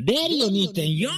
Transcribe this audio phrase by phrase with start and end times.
[0.00, 1.08] レディオ2.4キロ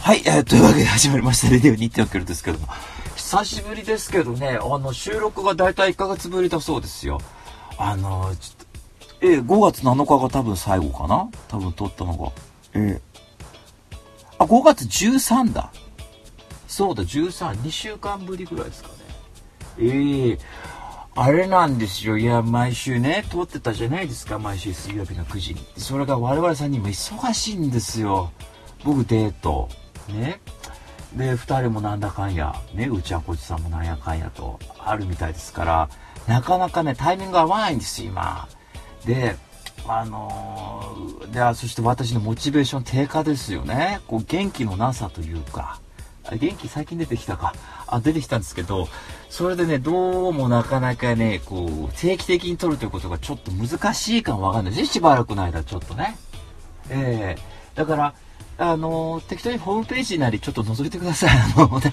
[0.00, 2.66] はい、えー、というわけで始まりました、レディオ2.4キロですけども、
[3.14, 7.20] 久しぶりですけどね、あの、収録がだいたい1ヶ月ぶりだそうですよ。
[7.78, 11.30] あの、ちょっと、えー、5月7日が多分最後かな？
[11.46, 12.32] 多分撮ったのが。
[12.74, 13.00] えー、
[14.38, 15.72] あ、5月13だ。
[16.66, 18.94] そうだ、13、2週間ぶりぐらいですかね。
[19.78, 20.38] ええー
[21.14, 22.16] あれなんですよ。
[22.16, 24.38] いや、毎週ね、撮ってたじゃないですか。
[24.38, 25.60] 毎週水曜日の9時に。
[25.76, 28.32] それが我々さんにも忙しいんですよ。
[28.82, 29.68] 僕デート。
[30.08, 30.40] ね。
[31.14, 35.88] で、2人もなんだかんや、ね、うちはこちさんもなんやかんやとあるみたいですから、
[36.26, 38.48] なかなかね、タイミング合わないんですよ、今。
[39.04, 39.36] で、
[39.86, 44.00] あのー、で、そして私のモチベーション低下ですよね。
[44.06, 45.81] こう、元気のなさというか、
[46.30, 47.54] 元気最近出てきたか。
[47.86, 48.88] あ、出てきたんですけど、
[49.28, 56.16] それでね、どうもなかなかね、こう、定期的に撮るということがちょっと難しいかもわかんないですしばらくの間ちょっとね。
[56.90, 58.14] ええー、だから、
[58.58, 61.30] あのー、適当にホームページなりちょっと覗いてください。
[61.30, 61.90] あの、多分、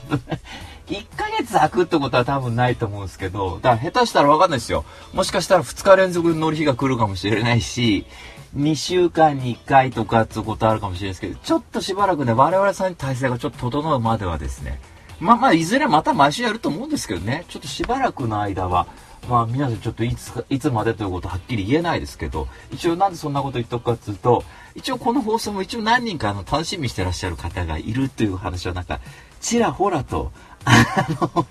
[0.88, 4.86] 1ヶ月空くってことは多分ないと思うんですけど、だから下手したらわかんないですよ。
[5.14, 8.06] もしかしたら2日連続乗る日が来るかもしれないし、
[8.56, 14.80] 2週間に1回とかってことあるかもしれないですけど、ちょっとしばらくね、我々さんに体制がちょっと整うまではですね、
[15.20, 18.88] まあまあ、いずれまた毎週やると思うんですけどね、ちょっとしばらくの間は、
[19.30, 24.44] まあ皆さんちょっといついつまでということはっきり言えないですけど、一応なんでそんなこと言っとくかっていうと、
[24.76, 29.00] 一応この放送も一応何人かの楽しみにしてらっしゃる方がいるという話はなんか、
[29.42, 30.32] ちらほらと、
[30.66, 31.46] あの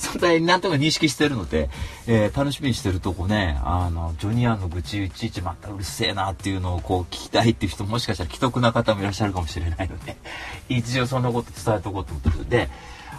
[0.00, 1.68] 存在なんとか認識してるので、
[2.06, 10.16] えー、楽しみにしてるとこね、あの、ジョニアンの愚痴いちいちまたうるせえなっていうのをこう聞きたいっていう人もしかしたら既得な方もいらっしゃるかもしれないので、
[10.68, 12.48] 一応そんなこと伝えとこうと思ってる。
[12.48, 12.70] で、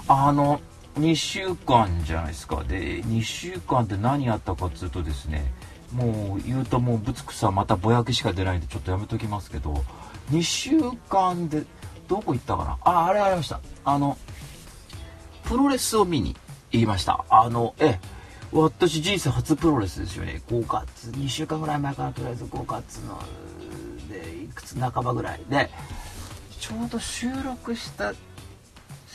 [0.07, 0.59] あの、
[0.99, 2.63] 2週間じゃないですか。
[2.67, 5.53] で、2週間って何やったかっつうとですね、
[5.93, 9.83] もう言うともうぶつくさまたぼやきしか出ないんでちょっとやめときますけど、
[10.31, 10.71] 2週
[11.09, 11.63] 間で、
[12.07, 12.77] どこ行ったかな？
[12.83, 13.61] あ、あれありました。
[13.85, 14.17] あの、
[15.43, 16.35] プロレスを見に
[16.71, 17.25] 言いました。
[17.29, 17.99] あの、え、
[18.51, 20.41] 私人生初プロレスですよね。
[20.49, 23.21] 5月、2週間ぐらい前からとりあえず5月の、
[24.09, 25.69] で、いくつ半ばぐらいで、
[26.59, 28.13] ちょうど収録した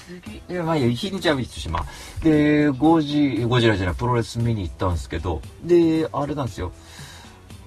[0.07, 6.73] 次、いや、まあいいや、日にちは見としまうで、5時、5時らじゃない、プロレス見に行ったんですけど、で、あれなんですよ。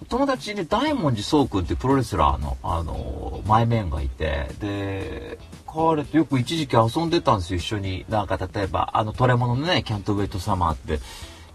[0.07, 5.37] 友達に大文字宗君ってプロレスラーの、あの、前面がいて、で、
[5.71, 8.05] 彼とよく一時期遊んでたんですよ、一緒に。
[8.09, 10.99] なんか例えば、あの、トレモノのね、キャントウェイトサマーって、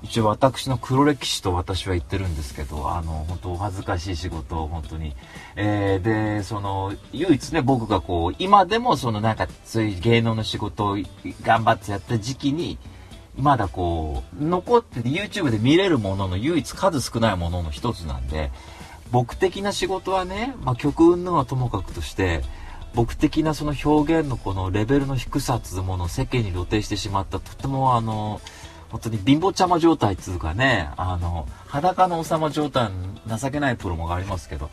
[0.04, 5.16] 一応私の黒歴史と私は言ってるんですけど、あの、本当お恥ずかしい仕事を本当に。
[5.56, 10.98] えー、で、その、唯一ね、僕がこう、今でもそのなんか、そういう芸能の仕事を
[11.42, 12.78] 頑張ってやった時期に、
[13.36, 18.52] まだこう、残ってて YouTube で見れるものの唯一数少ないものの一つなんで、
[19.10, 22.42] 僕的な仕事はね、まあ、曲云々はともかくとして、
[22.94, 28.40] 僕的なその表現のこのレベルの低さっていうものを世間に露呈してしまった、とてもあの、
[28.90, 32.90] 本当に貧乏ちゃま状態っていうかね、あの、裸の王様状態
[33.26, 34.70] 情けないプロもありますけど、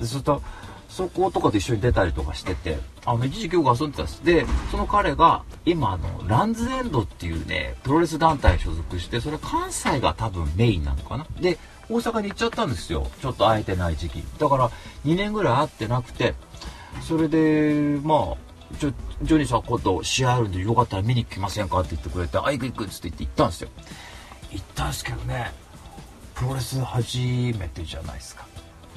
[0.00, 0.42] ずっと、
[0.88, 4.24] そことかと一緒に出たりとかしてて、あの、一時期よく遊んでたんです。
[4.24, 11.26] で、その彼が、今、あの、ランズエンドっていうね、プロレス団体に所属して、それ関西が多分メインなのかな。
[11.40, 11.58] で、
[11.88, 13.06] 大阪に行っちゃったんですよ。
[13.22, 14.24] ちょっと会えてない時期。
[14.38, 14.70] だから、
[15.04, 16.34] 2年ぐらい会ってなくて、
[17.02, 18.92] それで、まあ、ちょ、
[19.22, 23.68] ジョニーさん今度試合あるんでよかったら見に来ませんかって言ってくれて、あ、行く行くっつって言って行ったんですよ。
[24.52, 25.52] 行ったんですけどね、
[26.34, 28.46] プロレス初めてじゃないですか。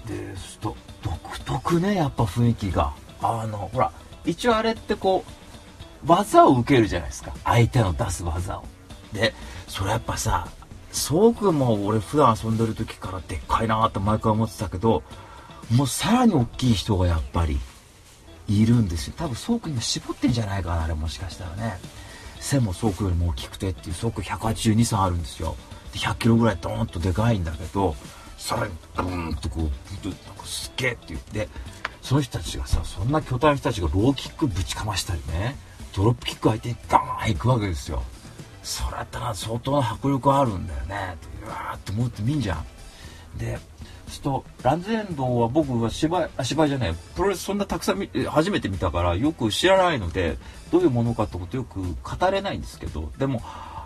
[0.07, 2.93] で、すと、独特ね、やっぱ雰囲気が。
[3.21, 3.91] あの、ほら、
[4.25, 7.33] 一応あれってこう、技を受けるじゃないですか。
[7.43, 8.65] 相手の出す技を。
[9.13, 9.33] で、
[9.67, 10.47] それやっぱさ、
[10.91, 15.03] そうくんも俺普段遊んでる時からでっかいなって毎回思ってたけど、
[15.71, 17.59] もうさらに大きい人がやっぱり
[18.47, 19.13] いるんですよ。
[19.17, 21.79] 多分そうくん今絞ってんじゃないかな、あれもしかしたらね。
[22.39, 25.55] 背もそうくんよりも大きくてっていう、そうくん182、3あるんですよ。
[25.93, 27.95] で、100キロぐらいドーンとでかいんだけど、
[28.37, 31.47] さらにドーンとこう、なんかすげえって言って、
[32.01, 35.55] その人たちがさ、そんな巨体の人たちがローキックぶちかましたりね、
[35.95, 38.03] ドロップキック相手にガーン行くわけですよ。
[38.61, 41.45] それやったら相当な迫力あるんだよねって。
[41.45, 42.65] うわーって思ってみんじゃん。
[43.37, 43.59] で、
[44.13, 50.37] ちょっと、ランズエンドは僕は芝居、あ、芝居じゃない、プロレスそんなたくさん初めて見たからよく知らないので、
[50.71, 53.41] どういうものかってことよく語れないんですけど、でも、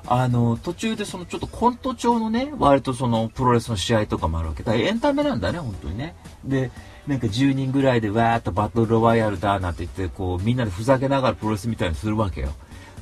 [0.06, 4.83] あの、途中でそのちょっとコント調のね、割とそのプロレスの試合とかもあるわけだから。
[4.83, 6.15] エンタメなんだね、本当にね。
[6.44, 6.71] で、
[7.07, 12.53] なんか10人ぐらいでわーっとバトルロワイヤルだなんて言って、こう、みんなでふざけながらプロレスみたいにするわけよ。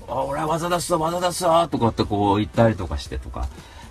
[0.07, 3.47] あ、俺は技出すぞ、技出すぞとかってこう言ったりとかしてとか。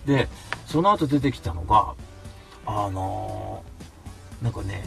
[0.06, 0.28] で、
[0.66, 1.94] その後出てきたのが、
[2.66, 3.62] あの
[4.42, 4.84] なんかね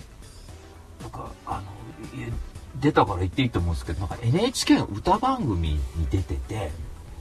[1.02, 1.78] なんかあの
[2.80, 5.80] 出たから言っていいと思うんですけどなんか NHK の歌番組に
[6.12, 6.72] 出てて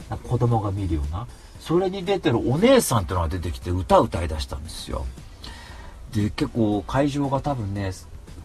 [0.08, 1.26] なんか子供が見るような
[1.61, 5.06] それに出てるお姉さんっていうのが出てきて歌歌いだしたんですよ。
[6.14, 7.91] で結構会場が多分ね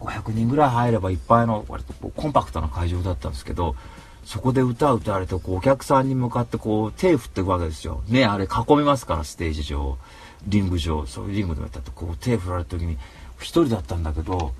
[0.00, 3.76] 500人ぐらい入ればいっぱいの割とこうコンパクトな会場だったんですけど
[4.24, 8.02] そこで歌を歌われてこうお客さんに向かってこう手振っていくわけですよ。
[8.08, 9.98] ねあれ囲みますからステージ上。
[10.46, 12.98] リング上そういうリングでもやったってこう手振られた時に
[13.38, 14.52] 一人だったんだけど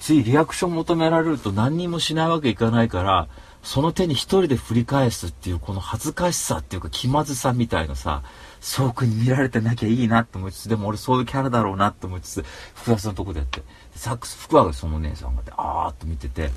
[0.00, 3.28] ついリアクション求められると何にもしないわけいかないから
[3.62, 8.22] その手に一人で振り返すっていうこの恥ずかしさっていうか気まずさみたいなさ
[8.60, 12.44] そうくに見られてなきゃいいなって思いつつでも俺そういうキャラだろうなって思いつつ
[12.74, 13.62] 福田さんのとこでやって
[13.94, 16.50] サックス福田がその姉さんがあーっと見てて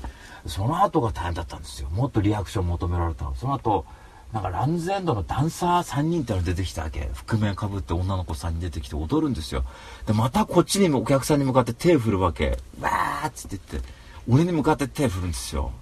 [0.46, 1.88] その後が大変だったんですよ。
[1.90, 3.86] もっとリアクション求められたその後
[4.32, 9.64] なんかランズエンドのダンサー3人っての出てきたわけ覆面かぶって女の子3人出てきて踊るんですよ
[10.06, 13.88] でまたこっちにもお客さんに向かって手振るわけわーっつって言って
[14.28, 15.72] 俺に向かって手振るんですよ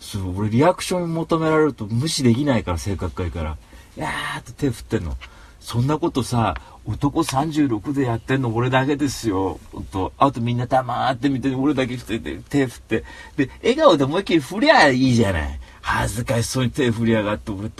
[0.00, 3.58] そう俺リアクション求められると無視できないから性格がいいから
[3.96, 5.16] やーって手振ってんの
[5.60, 6.54] そんなことさ
[6.86, 9.58] 男36でやってんの俺だけですよ。
[9.90, 10.12] と。
[10.18, 13.04] あとみんな黙って見て俺だけて手振って。
[13.36, 15.60] で、笑顔で思いっきり振りゃいいじゃない。
[15.88, 17.70] 恥ずかしそうに手振りやがって俺情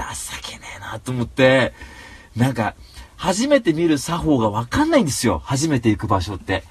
[0.40, 1.72] けねえなと思って、
[2.36, 2.76] なんか、
[3.16, 5.42] 初めて見る作法がわかんないんですよ。
[5.44, 6.62] 初めて行く場所って。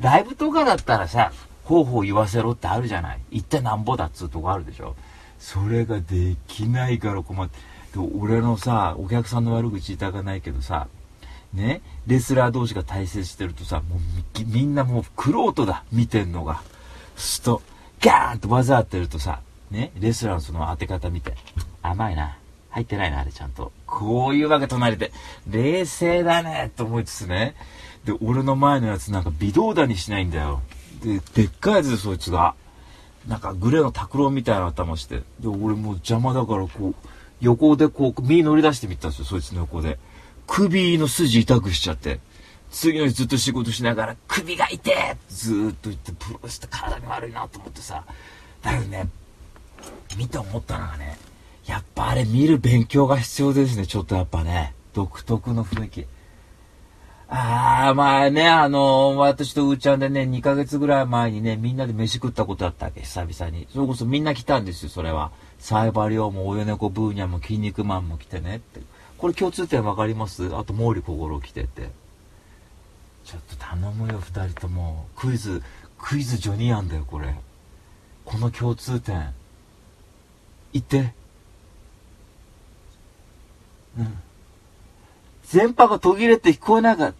[0.00, 1.32] ライブとかだったらさ、
[1.64, 3.20] 方法言わせろってあるじゃない。
[3.32, 4.94] 行ってなんぼだっつうとこあるでしょ。
[5.40, 7.58] それができないから困って。
[7.98, 10.86] 俺のさ、お客さんの悪口言いたかないけどさ、
[11.52, 16.62] ね、レスラー同士が対戦してるとさ、もうみんなもうクロートだ、見てんのが。
[17.16, 17.62] すと、
[18.00, 19.40] ガーンと技当てるとさ、
[19.70, 21.34] ね、レスラーのその当て方見て、
[21.82, 22.36] 甘いな。
[22.70, 23.70] 入ってないな、あれちゃんと。
[23.86, 25.12] こういうわけ隣で、
[25.48, 27.54] 冷静だね、と思いつつね。
[28.04, 30.60] で、俺の前のやつなんか微動だにしないんだよ。
[31.02, 32.54] で、でっかいやつで、そいつが。
[33.28, 35.22] なんかグレーの拓郎みたいな頭して。
[35.40, 36.94] で、俺もう邪魔だからこう、
[37.40, 39.98] 横でこう、身乗り出してみたんですよ、そいつの横で。
[40.46, 42.18] 首の筋痛くしちゃって、
[42.70, 48.04] 次の日ずっと仕事しながら、首が痛えずーっと言って、プロレスって体に悪いなと思ってさ、
[48.62, 49.08] だけどね、
[50.16, 51.18] 見て思ったのがね、
[51.66, 54.74] やっぱあれ見る勉強が必要ですね、ちょっとやっぱね。
[54.92, 56.06] 独特の雰囲気。
[57.28, 63.66] ああ、まあね、あのー、私とうーちゃんでね、2ヶ月ぐらい前にね、みんなで飯食ったことあったわけ、久々に。
[63.72, 65.32] それこそみんな来たんですよ、それは。
[65.58, 68.80] サイバリオも、親猫ブーニャも、筋肉マンも来てねって。
[69.16, 70.54] これ共通点分かります？
[70.54, 71.88] あと毛利小五郎来てて
[73.24, 75.62] ちょっと頼むよ2人ともクイズ
[75.98, 77.34] クイズジョニアンだよこれ
[78.26, 79.32] この共通点
[80.74, 81.14] 言って
[83.98, 84.18] うん
[85.52, 87.14] 電波が途切れて聞こえなかっ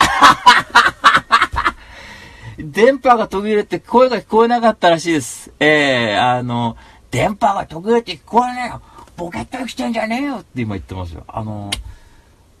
[2.58, 5.52] 電波が途切れて声が聞こえなかったらしいです。
[5.60, 6.76] ええー、あの、
[7.10, 8.82] 電波が途切れて聞こえないよ。
[9.16, 11.24] ボケッと生きてんじゃねえよって今言ってますよ。
[11.28, 11.70] あの、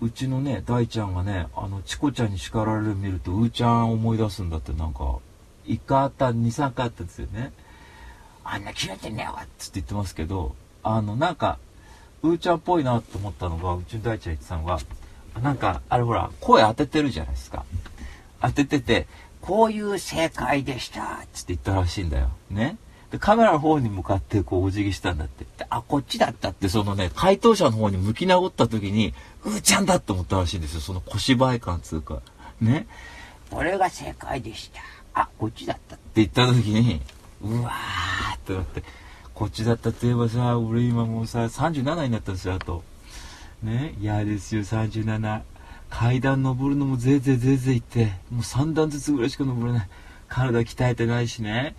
[0.00, 5.18] うちのね、大ちゃんがね、あの、チコちゃんに叱られる見ると、うーちゃん思い出すんだってなんか、
[5.66, 7.52] 一回あった、二三回あったんですよね。
[8.52, 11.58] あんな切れてんねよっつって言ってますけど、あの、なんか、
[12.22, 14.80] うーちゃんっぽいなと思ったのが、うちの大ちゃん言ってたのが、
[15.40, 17.64] なんか、あれほら、声当ててるじゃないですか。
[18.42, 19.06] 当ててて、
[19.40, 22.30] こういう正解でしたっつって言ったらしいんだよ。
[22.50, 22.76] ね。
[23.12, 25.44] で、カメラの方に向かってこうお辞儀したんだって。
[25.56, 30.80] であ、こっちだったって、そのね、回答者の方に向き直った時に、うーちゃんだって思ったらしいんですよ。
[30.80, 32.20] その小芝居感つうか。
[32.60, 32.86] ね。
[33.48, 34.80] これが正解でした。
[35.14, 37.00] あ、こっちだったって言った時に、
[37.42, 38.82] うわーってなって、
[39.34, 42.82] こっちだったって言えばさ、俺今もうさ、37になったんですよ、あと。
[43.62, 43.94] ね。
[44.00, 45.42] 嫌ですよ、37。
[45.88, 49.88] 階段登るのもぜいぜいぜいぜいって、もう3段ずつぐらいしか登れない。
[50.28, 51.74] 体鍛えてないしね。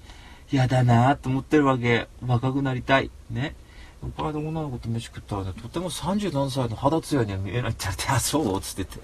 [0.51, 2.08] 嫌だなと思ってるわけ。
[2.25, 3.10] 若くなりたい。
[3.30, 3.56] ね。
[4.01, 9.00] この間女の子と飯食ったらね、とても37歳の肌ツヤには見えないって言われて、あ、そうっつってて、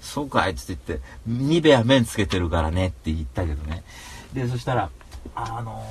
[0.00, 3.84] そうかいっつって言って、ニベア面つけてるからねって言ったけどね。
[4.32, 4.90] で、そしたら、
[5.34, 5.82] あの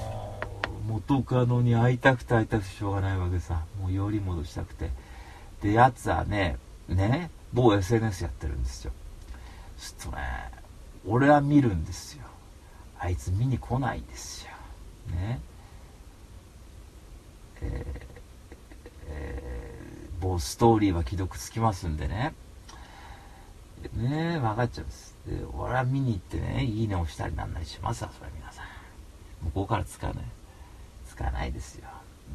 [0.64, 3.64] ー、元カノに会いたくて会いたくてしょうがないわけさ。
[3.82, 4.92] もうより戻したくて。
[5.62, 6.58] で、やつはね、
[6.88, 8.92] ね、某 SNS やってるんですよ。
[9.78, 10.24] ちょっとね、
[11.06, 12.24] 俺は見るんですよ。
[13.00, 14.52] あいつ見に来ないんですよ。
[15.16, 15.40] ね
[17.62, 18.08] えー
[19.10, 22.34] えー、某ストーリーは既読つきますんでね
[23.96, 28.47] ね分かっちゃうんですで俺は見に行ってねいいね押したりなんなりしますわそれ皆
[29.48, 30.16] さん向こからつかない
[31.08, 31.88] つかないですよ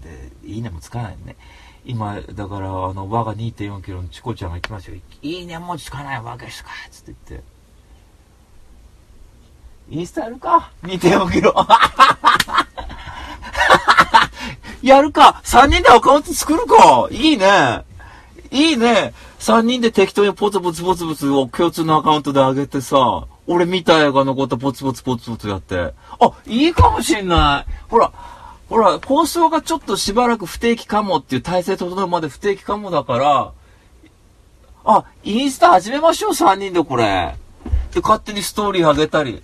[0.02, 1.36] でいいねもつかないね
[1.84, 7.52] 今だからあの我が2 4キロのチコちゃんが行きますよいいねもつかないわけですかつって言って
[9.90, 11.54] インスタやるか ?2.4 キロ。
[14.82, 17.08] やるか !3 人でアカウント作るか？
[17.10, 17.84] いいね。
[18.50, 19.12] いいね。
[19.38, 25.94] 3人で適当にポツポツポツポツを共通のアカウントで上げてさ、俺見た映画のことポツポツポツポツやって。
[26.20, 27.72] あ、いいかもしんない。
[27.88, 28.12] ほら、
[28.68, 33.52] ほら、放送がちょっとしばらく不定期かもっていう体制整うまで不定期かもだから、
[34.84, 37.36] あ、インスタ始めましょう、3人でこれ。
[37.92, 39.42] で、勝手にストーリー上げたり。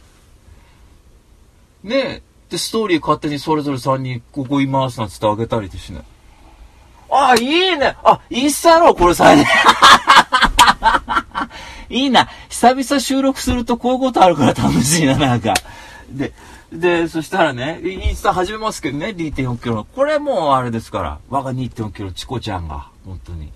[1.84, 2.22] ねえ。
[2.50, 6.02] で、ストーリー勝手にそれぞれ3人、ここいますなんつってあげたりしね。
[7.10, 7.96] あ、いいね。
[8.02, 9.46] あ、インスタやろう、これ最近。
[11.90, 12.28] いいな。
[12.48, 15.54] 久々収録するとこういうことあるから楽しいな、なんか。
[16.10, 16.32] で、
[16.72, 19.84] で、そしたらね、インスタ始めますけどね、2.4キロの。
[19.84, 21.18] これもうあれですから。
[21.30, 23.50] 我が2.4キロ、チコちゃんが、本当に。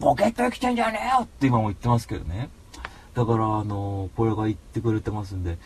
[0.00, 2.48] ポケット生きてんじゃねえよって今も言ってますけどね。
[3.14, 5.58] だから、あのこれが言ってくれてますんで、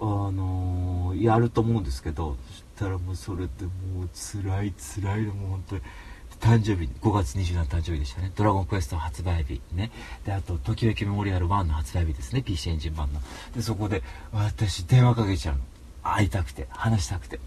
[0.00, 3.70] あのやると思うんですけど、そしたらもうそれっても
[4.04, 5.82] う辛い辛いの、もう本当に。
[6.44, 8.30] 誕生日、5月27日誕生日でしたね。
[8.36, 9.62] ドラゴンクエスト発売日。
[9.72, 9.90] ね。
[10.26, 12.42] で、あと、ときめきメモリアル1の発売日ですね。
[12.42, 13.20] PC エンジン版の。
[13.56, 15.62] で、そこで、私、電話かけちゃうの。
[16.02, 17.40] 会いたくて、話したくて。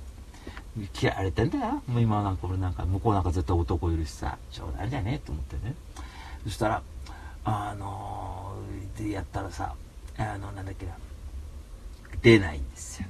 [1.00, 1.84] 嫌われてんだよ。
[1.86, 5.76] もう今なんか俺なんか、向こうなんか絶対男いるしさ、冗談じゃねえと思ってね。
[6.46, 6.82] そしたら、
[7.44, 9.76] あのー、で、やったらさ、
[10.18, 10.94] あの、なんだっけな、
[12.24, 13.08] 出ないんですよ。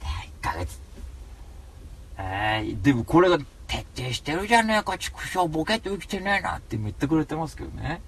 [0.00, 0.80] で、1ヶ月。
[2.18, 3.38] えー、でもこれが
[3.72, 8.02] 徹底してるじゃねえか、畜生ボケて生きてねえなって言ってくれてますけどね。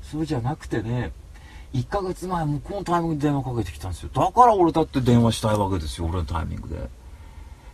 [0.00, 1.10] そうじゃなくてね、
[1.74, 4.10] 1ヶ月前、向こうのタイミングで電話かけてきたんですよ。
[4.14, 6.88] だから俺だって電話したいわけですよ、俺のタイミングで。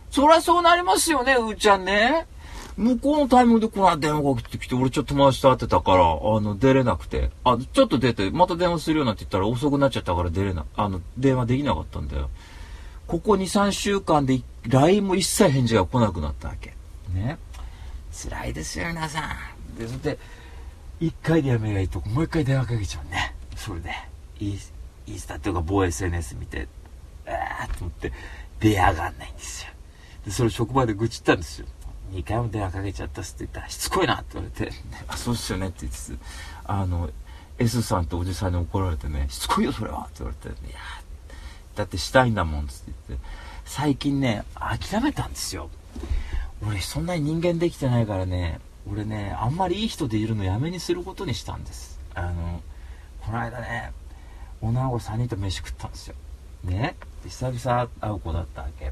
[0.09, 2.25] そりゃそうなりますよね、うーちゃんね。
[2.77, 7.29] 向こうのタイミングでこの電話かけてきて、俺ちょっと友達と会ってたから、あの、出れなくて。
[7.43, 12.31] あ、ちょっと出て、また電話するようなって言ったら遅くなっちゃったから出れな、あの、電話できなかったんだよ。
[13.07, 16.74] ここ2、3週間で LINE も一切返事が来なくなったわけ。
[17.15, 17.37] ね。
[18.11, 19.35] 辛いですよ、皆さ
[19.75, 19.77] ん。
[19.77, 20.19] で、それで、
[20.99, 23.35] 一回でやめりゃいいとこ、もう一回電話かけちゃうね。
[23.55, 23.91] それで、
[24.39, 26.67] インスタっていうか某 SNS 見て、
[27.25, 28.11] あーと思って、
[28.59, 29.71] 出やがんないんですよ。
[30.25, 31.67] で、それ職場で愚痴ったんですよ。
[32.11, 34.71] 2回も電話かけちゃったっすって言ったら、しつこいなって言われて、
[35.07, 36.17] あ、そうっすよねって言いつつ、
[36.65, 37.09] あの、
[37.57, 40.79] S さんとおじさんに怒られてね、しつこいよそれはって言われて、いや
[41.75, 43.27] だってしたいんだもんっつって言って、
[43.65, 45.69] 最近ね、諦めたんですよ。
[46.63, 48.59] 俺そんなに人間できてないからね、
[48.89, 51.99] 俺ね、あんまりいい人でいるのやめにすることにしたんです。
[52.13, 52.61] あの、
[53.21, 53.91] この間ね、
[54.61, 56.15] 女の子3人と飯食ったんですよ。
[56.63, 56.95] ね。
[57.25, 58.91] 久々会う子だったわけ。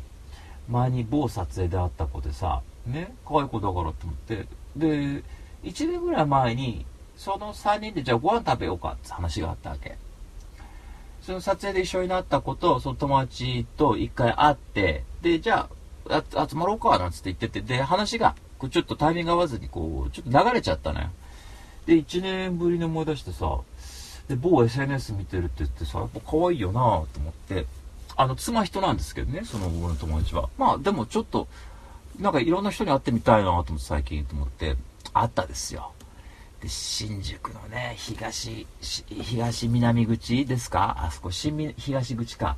[0.69, 5.23] 前に某撮影で会った子でさ、ね、可愛い子だからって思って、で、
[5.63, 9.97] 1年ぐらい前に、その3人でじゃあご飯食べようかって話があったわけ。
[11.21, 15.69] その撮影で一緒になった子と、その友達と一回会って、で、じゃあ、
[16.09, 18.35] 集まろうか、なんつって言ってて、で、話が、
[18.69, 21.09] ちょっとタイミング合わずに、こう、ちょっと流れちゃったのよ。
[21.85, 23.59] で、1年ぶりに思い出してさ、
[24.27, 27.65] で、某 SNS 見てるって言ってさ、やっぱ可愛いよなと思って、
[28.15, 30.49] あの、妻人なんですけどね、その僕の友達は。
[30.57, 31.47] まあ、でもちょっと、
[32.19, 34.77] なんかいろんな人に会ってみたいなと思って最近と思って、
[35.13, 35.91] 会ったですよ。
[36.61, 40.95] で、新宿のね、東、東南口ですか？
[40.99, 42.55] あそこ、新東口か。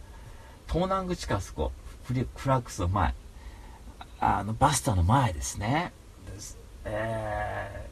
[0.68, 1.72] 東南口か、あそこ。
[2.04, 2.14] フ
[2.48, 3.16] ラックスの前。
[4.20, 5.92] あの、バスターの前ですね。
[6.34, 7.88] ですえ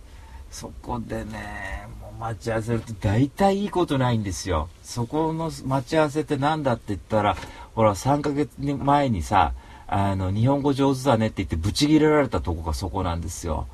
[0.51, 4.69] ー、そこでね、もう待ち合わせると大体いいことないんですよ。
[4.83, 7.35] そこの待ち合わせって何だって言ったら、
[7.75, 9.53] ほら、3ヶ月前にさ、
[9.87, 13.67] あの、日本語上手だねって言ってブチギレられたとこがそこなんですよ。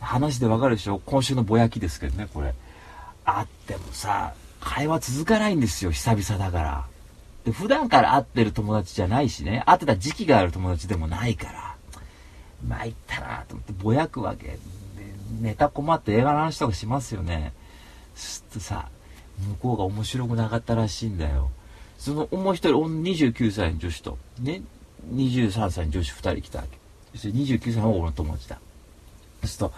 [0.00, 1.00] 話でわかるでしょ？
[1.06, 2.54] 今週のぼやきですけどね、これ。
[3.24, 6.84] 会ってもさ、会話続かないんですよ、久々だから。
[7.44, 11.63] で普段から会ってる友達じゃないしね、会ってた時期がある友達でもないから。
[12.68, 14.58] 参ったなと思ってぼやくわけ。
[15.40, 17.52] ネタ困って映画の話とかしますよね。
[18.14, 18.88] すっとさ、
[19.38, 21.50] 向こうが面白くなかったらしいんだよ。
[21.98, 24.62] その、もう一人、29歳の女子と、ね、
[25.12, 26.78] 23歳の女子2人来たわけ。
[27.12, 28.56] そして29歳の俺の友達だ。
[29.42, 29.74] そうすると、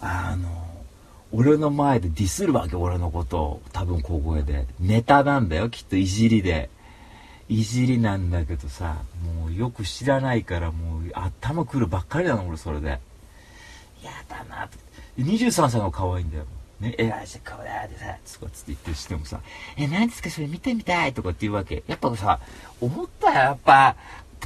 [0.00, 0.48] あの、
[1.32, 3.62] 俺の前でディスるわけ、俺のことを。
[3.72, 4.66] 多分小声で。
[4.80, 6.70] ネタなんだよ、きっといじりで。
[7.48, 12.88] いじりなんだけどさ、もうよく知らないから、もう頭くるばっかりなの、俺それで。
[12.88, 14.76] やだなって。
[15.18, 16.44] 23歳の可愛いんだよ。
[16.80, 19.40] ね、え、あして顔だってさ、つかつって言ってしてもさ、
[19.76, 21.82] え、何ですかそれ見てみたいとかって言うわけ。
[21.88, 22.38] やっぱさ、
[22.80, 23.96] 思ったよ、やっぱ、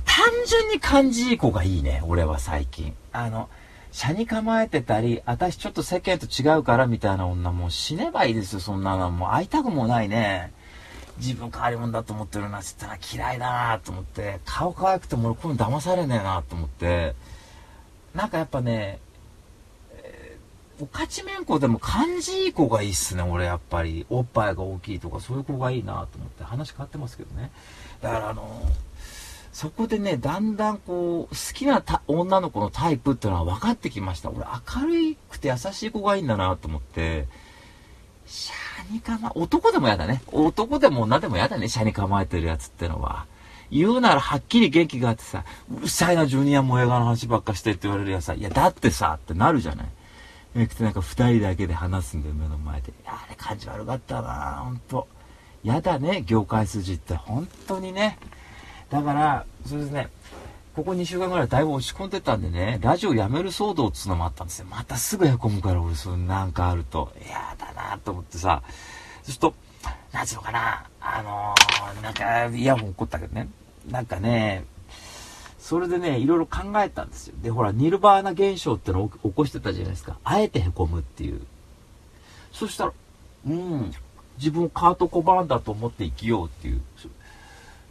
[0.05, 2.95] 単純に感じいい子がいいね、俺は最近。
[3.13, 3.51] あの、
[3.91, 9.11] 車に構えてたり、私ちょっと世間と違うからみたいな女もう死ねばいいですよ、そんなの。
[9.11, 10.53] もう会いたくもないね。
[11.19, 17.15] 自分変わり者だと思ってるなって言ったら嫌いだなと思って顔可愛くても俺こういうの騙されねえなと思って。
[18.15, 18.99] なんかやっぱね、
[20.03, 24.07] えー、おかちめんこでも感じいい子がいいっすね俺やっぱり。
[24.11, 27.51] おっぱいが大きいとかそういう子がいいなと思って話変わってますけどね。
[28.01, 28.63] だからあの
[29.53, 34.31] そこでね、だんだんこう、好きな女の子のタイプっていうのは分かってきました。
[34.31, 37.29] 俺明るくて優しい子がいいんだなと思って、
[38.27, 40.23] シャに構え、男でも嫌だね。
[40.33, 43.27] 男でも女でも嫌だね、シャに構えてるやつってのは。
[43.71, 49.87] 言うならはっきり元気があってさ、うるさいな、ジュニアも映画の話ばっかしてって言われるやつさ、いや、だってさ、ってなるじゃない。
[50.55, 52.93] めくてなんか二人だけで話すんだよ、目の前で。
[53.07, 55.09] あれ感じ悪かったなほんと。
[55.65, 58.19] 嫌だね、業界筋って本当にね。
[58.91, 60.09] だから、それですね、
[60.75, 64.67] ここ2週間ぐらいだいぶ落ち込んでたんでね、ラジオやめる騒動っつうのもあったんですよ。
[64.71, 67.13] またすぐへこむから俺、そんなんかあると。
[67.23, 68.63] 嫌だなと思ってさ、
[69.23, 69.55] そうすると、
[70.13, 73.49] なんつうのかな、あのー、なんか、イヤホン怒ったけどね、
[73.91, 74.65] なんかね、
[75.59, 77.35] それでね、いろいろ考えたんですよ。
[77.43, 80.19] で、ほら、ニルバーナ現象ってのを起こしてたじゃないですか。
[80.25, 81.43] あえてへこむっていう。
[82.51, 82.93] そしたら、
[83.47, 83.93] うん、
[84.39, 86.83] 自分をカート・コバーンだと思って生きようっていう。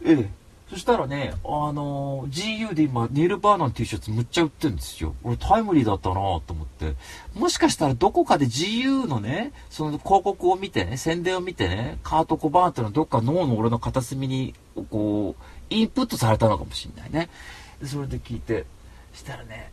[0.04, 0.30] ええ、
[0.72, 5.14] そしたらね、あのー、GU で今、ネルバーナーの T シャツむっちゃ売ってるんですよ。
[5.22, 6.94] 俺タイムリーだったなと思って。
[7.34, 14.54] もしかしたらどこかで GU のね、その広告を見てね、宣伝を見てね、カートコバーンってのはどっか脳の俺の片隅に、
[14.90, 17.28] こう、インプットされたのかもしんないね。
[17.84, 18.64] それで聞いて、
[19.12, 19.70] したらね、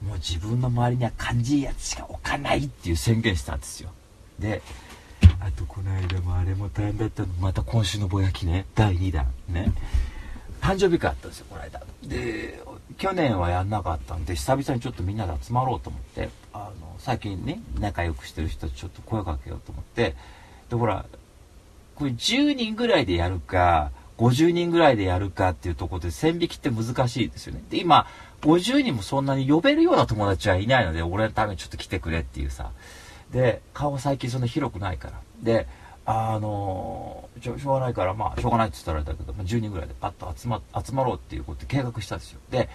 [0.00, 3.90] もう自分の周りには感じいいやつしか置かないっていう宣言したんですよ。
[4.38, 4.62] で、
[5.40, 7.28] あとこの間もあれも大変だったの。
[7.34, 9.26] また今週のぼやきね、第2弾。
[9.50, 9.74] ね。
[10.62, 11.82] 誕生日会あったんですよ、この間。
[12.04, 12.62] で、
[12.96, 20.14] 去年はやんなかったんで、久々にちょっとみんなで集まろうと思って、あの、最近ね、仲良くしてる人ちょっと声かけようと思って、
[20.70, 21.04] で、ほら、
[21.96, 27.62] これ10人ぐらいでやるか、50人ぐらいでやるかっていうところで線引きって難しいですよね。
[27.68, 28.06] で、今、
[28.42, 32.70] 50人もそんなに呼べるような友達はいないので、俺のためにちょっと来てくれっていうさ。
[33.32, 35.14] で、顔最近そんな広くないから。
[35.42, 35.66] で、
[36.04, 42.40] あのしょうがないから、まあ、しょうがないって言ったらあれだけど、まあ、10人ぐらいでパッと集ま、集まろうっていうことで計画したんですよ。
[42.50, 42.68] で、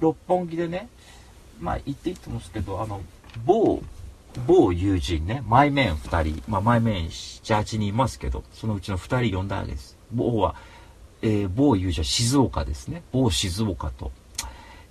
[0.00, 0.88] 六本木でね、
[1.60, 3.00] まあ、言っていいと思うんですけど、あの、
[3.44, 3.82] 某、
[4.46, 9.96] 某友人ね、マイメン2人、まあ、マイメン7、8人いますけど、そのうちの2人呼んだわけです。
[10.12, 10.54] 某は、
[11.22, 13.02] えー、某友人は静岡ですね。
[13.12, 14.10] 某静岡と、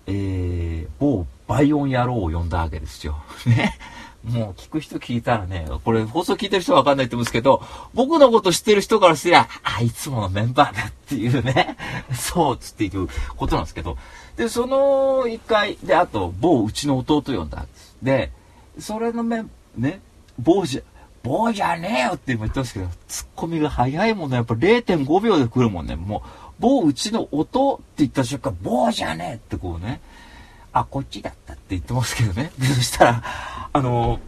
[0.08, 3.24] えー、某バイオン野郎を呼んだわけですよ。
[3.48, 3.78] ね。
[4.23, 11.77] もう聞く人聞いたらね、これ放送聞いてる人はわかんないと思うんですけど、僕のこと知ってる人からすりゃ、あ、いつものメンバーだっていうね、
[12.13, 13.97] そうつっていうことなんですけど、
[14.36, 17.97] で、その一回、で、あと、某うちの弟呼んだんです。
[18.01, 18.32] で、
[18.77, 20.01] それのメン、ね、
[20.38, 20.82] 某じゃ、
[21.23, 24.36] 棒じゃねえよって今言ったんですけど、ツッコミが早いもんね。
[24.38, 25.95] やっぱ0.5秒で来るもんね。
[25.95, 30.01] もう、棒うちの音って言った瞬間、棒じゃねえってこうね。
[30.73, 32.51] あ、こっちだったって言ってますけどね。
[32.58, 33.23] で、 そしたら、
[33.73, 34.19] あの、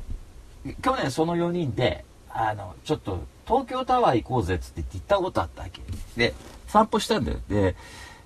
[0.82, 5.82] 去年その4人で、あの、ちょっと、東京タワー行こうぜっつって言ったことあったわけ。
[6.15, 6.34] で、
[6.67, 7.39] 散歩したんだよ。
[7.49, 7.75] で、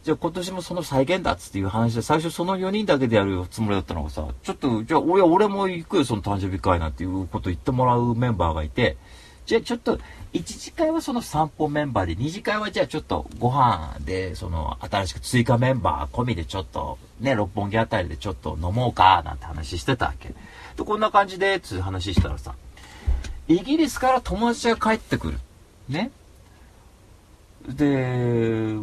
[0.03, 8.97] じゃあ今年もその再現だっつっていう話で、最初その4人だけでやるつもりだったのがさ、ちょっと、じゃあ俺、俺も行くよ、その誕生日会なんていうこと言ってもらうメンバーがいて、
[9.45, 9.99] じゃあちょっと、
[10.33, 20.29] 1次会はその散歩メンバーで、2次会はじゃあちょっとご飯で、その新しく追加メンバー込みでちょっと、ね、六本木あたりでちょっと飲もうか、なんて話してたわけ。
[20.29, 20.35] で、
[20.83, 22.55] こんな感じで、つう話したらさ、
[23.47, 25.39] イギリスから友達が帰ってくる。
[25.87, 26.11] ね。
[27.67, 28.75] で、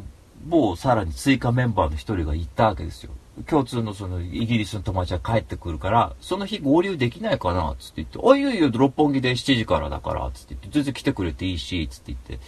[0.46, 3.12] 某さらに追加メンバーの一人が行ったわけですよ。
[3.48, 12.38] 共通のそのイギリスの友達が帰ってくるから、その日合流できないかなつって言って、あ、いよいよ六本木で7時からだからつって言って、全然来てくれていいし、つって言って。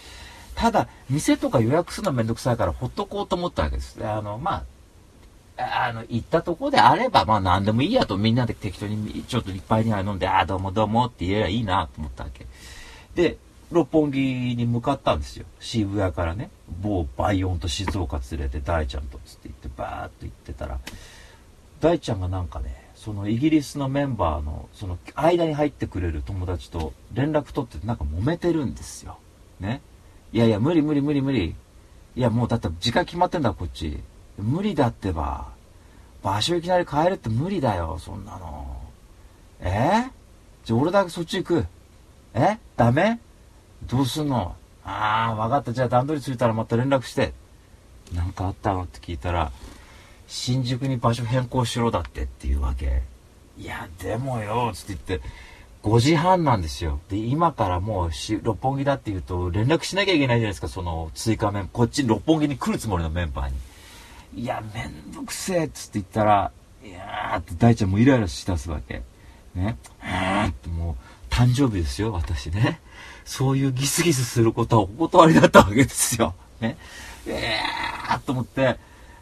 [0.53, 3.97] ただ、店とか予約するのめんどくさいからほっとこうと思ったわけです。
[4.05, 4.63] あの、ま
[5.57, 12.45] あ、あの、行ったとこであれば、まあ何でもいいやとみんなで適当にちょっといっぱいに飲んで、ああ、どうもどうもって言えばいいなと思ったわけ。
[13.15, 13.37] で、
[13.71, 15.45] 六本木に向かったんですよ。
[15.59, 16.49] 渋谷からね、
[16.81, 20.79] 某バイオンと静岡連れて大ちゃんとつって言ってバーっと行ってたら、
[21.79, 29.17] 大ちゃんがなんかね、そのイギリスのメンバーの、その間に入ってくれる友達と連絡取ってなんか揉めてるんですよ。
[29.59, 29.81] ね。
[30.33, 31.55] いやいや、無理無理無理無理。
[32.15, 33.99] いや、もうだって時間決まってんだ、こっち。
[34.37, 35.53] 無理だってば。
[36.23, 38.81] 場所いきなり変えるって無理だよ、そんなの。
[39.59, 40.09] え？
[40.63, 41.65] じゃあ俺だけそっち行く。
[42.33, 42.57] え？
[42.75, 43.19] ダメ？
[43.83, 44.55] どうすんの？
[44.85, 45.73] ああ、わかった。
[45.73, 47.33] じゃあ段取りついたらまた連絡して。
[48.13, 49.51] なんかあったのって聞いたら、
[50.27, 53.01] 新宿に場所変更しろだってっていうわけ。
[53.57, 55.27] いや、でもよ、つって言って、
[55.83, 56.99] 5時半なんですよ。
[57.09, 63.49] で、今からもうし六本木だって言うと連絡しなきゃいけないじゃないですか、その追加メンこっち六本木に来るつもりのメンバー
[64.35, 64.41] に。
[64.43, 66.51] いや、めんどくせえっつって言ったら、
[66.83, 69.03] いやーって大ちゃんもイライラしだすわけ。
[69.53, 69.77] ね。
[70.01, 72.79] あーってもう、誕生日ですよ、私ね。
[73.25, 76.33] そういうギスギスすることはお断りだったわけですよ。
[76.61, 76.77] ね。
[77.27, 78.77] えーと思って、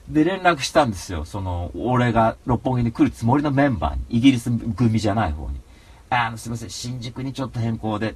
[0.08, 1.26] で、連絡したんですよ。
[1.26, 4.18] その、俺が六本木に来るつもりのメンバーに。
[4.18, 5.60] イギリス組じゃない方に。
[6.10, 8.16] あの、すいません、新宿にちょっと変更で、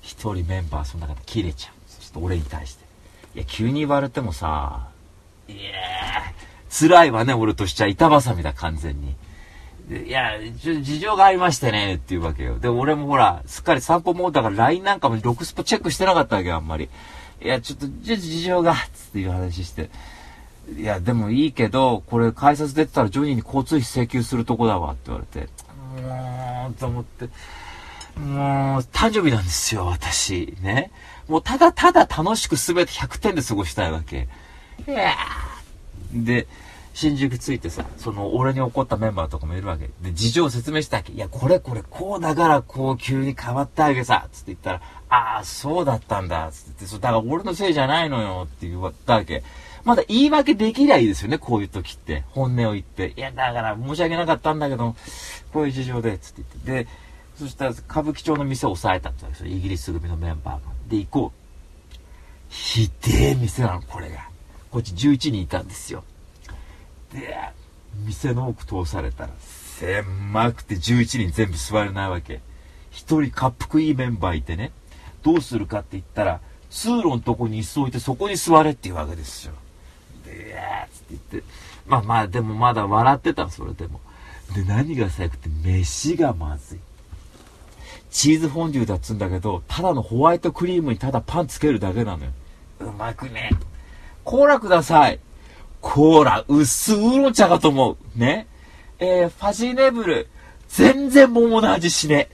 [0.00, 1.74] 一人メンバーその中で切れちゃう。
[1.86, 2.84] そして俺に対して。
[3.36, 4.88] いや、急に言われてもさ、
[5.48, 5.58] いや
[6.70, 9.14] 辛いわね、俺としちゃ板挟みだ、完全に。
[9.90, 12.58] いや、事情がありましてね、っていうわけよ。
[12.58, 16.90] で、俺もほら、すっかり散歩モーターから LINE なんかも6スポチェックしてなかったわけよ、あんまり。
[17.40, 19.88] いや、ちょっと、事情が、つっていう話して。
[20.76, 25.48] いや、でもいいけど、これ改札出てたらジョニーに交通費請求するとこだわって言われて、
[26.02, 27.24] もう、と思って、
[28.18, 30.54] もう、誕生日なんですよ、私。
[30.60, 30.90] ね。
[31.28, 34.28] もう、ただただ楽しく全て100点で過ごしたいわけ。
[34.86, 35.14] いや
[36.12, 36.46] で、
[36.98, 39.88] 新宿着いてさ、その、俺に怒ったメンバーとかもいるわけ。
[40.02, 41.12] で、事情を説明したわけ。
[41.12, 49.44] いや、これこれ、こうだから、こう急に変わったわけさ、つって言ったら、ああ、そうだったんだ、つってそう、だから俺のせいじゃないのよ、って言ったわけ。
[49.84, 52.24] まだ言い訳できりゃいいですよね、こういう時って。
[52.30, 53.12] 本音を言って。
[53.16, 54.96] いや、だから申し訳なかったんだけど、
[55.52, 56.84] こういう事情で、つって言って。
[56.84, 56.90] で、
[57.38, 59.48] そしたら歌舞伎町の店を押さえたってわけ。
[59.48, 60.60] イギリス組のメンバーが。
[60.88, 61.92] で、行こう。
[62.48, 64.28] ひでえ店なの、これが。
[64.72, 66.02] こっち11人いたんですよ。
[67.12, 67.38] で、
[68.06, 72.40] 店の奥通されたら、狭くて11人全部座れないわけ。
[72.90, 74.72] 一人滑腹いいメンバーいてね、
[75.22, 76.40] どうするかって言ったら、
[76.70, 79.54] 通路のとこに椅子置いてそこに座れっていうわけですよ。
[80.24, 81.42] で、ーつって言って、
[81.86, 84.00] まあまあでもまだ笑ってたそれでも。
[84.54, 86.78] で、何が最悪って飯がまずい。
[88.10, 92.30] チーズフォンデュだっつんだけど、ただのホワイトクリームにただパンつけるだけなのよ。
[92.80, 93.50] うまくね。
[94.24, 95.20] コーラください。
[95.80, 98.18] コーラ、薄ウーロン茶かと思う。
[98.18, 98.46] ね。
[98.98, 100.28] えー、ファジーネブル。
[100.68, 102.28] 全然桃の味しね。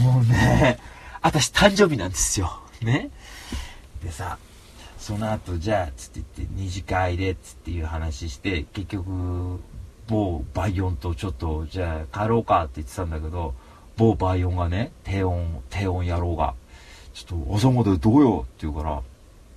[0.00, 0.78] もうね、
[1.22, 2.60] 私誕生日なんですよ。
[2.82, 3.10] ね。
[4.02, 4.38] でさ、
[4.98, 9.58] その後、じゃあ、つって言って、二次会で、つっていう話して、結局、
[10.08, 13.54] 某バイオンとちょっと、じゃあ帰ろうかって言ってたんだけど、
[13.96, 16.54] 某バイオンがね、低音、低音野郎が、
[17.14, 19.02] ちょっと朝までどうよって言うから、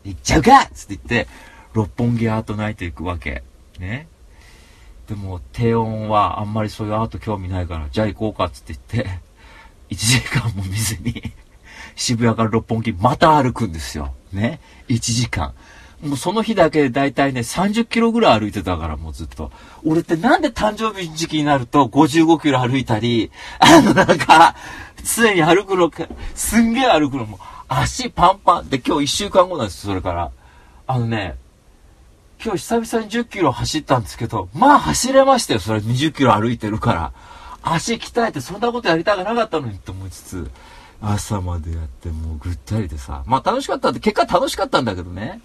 [0.04, 1.28] 行っちゃうかつって言って、
[1.76, 3.44] 六本木アートナイト行くわけ。
[3.80, 4.08] ね。
[5.10, 9.20] でも、低音はあんまりそういうアート興味ないから、じゃあ行こうかっつって言って、
[9.94, 11.34] 1時間も見ずに
[11.98, 14.14] 渋谷から六本木また歩くんですよ。
[14.32, 14.62] ね。
[14.88, 15.54] 1時間。
[16.02, 19.52] もうその日だけでだいたいね、30キロぐらい歩いてたからもうずっと。
[19.84, 24.56] 俺ってなんで誕生日時期になると55キロ歩いたり、 あのなんか、
[25.04, 28.70] 常に歩くのか、すんげえ歩くのも、足パンパン。
[28.70, 30.32] で、今日1週間後なんですそれから。
[30.88, 31.36] あのね、
[32.44, 35.60] 今日久々に10キロ走ったんですけど、まあ走れましたよ。
[35.60, 37.14] それ20キロ歩いてるから。
[37.64, 40.52] 足鍛えてそんなことやりたくなかったのにと思いつつ。
[41.02, 43.24] 朝までやってもうぐったりでさ。
[43.26, 45.42] まあ楽しかったって、結果楽しかったんだけどね。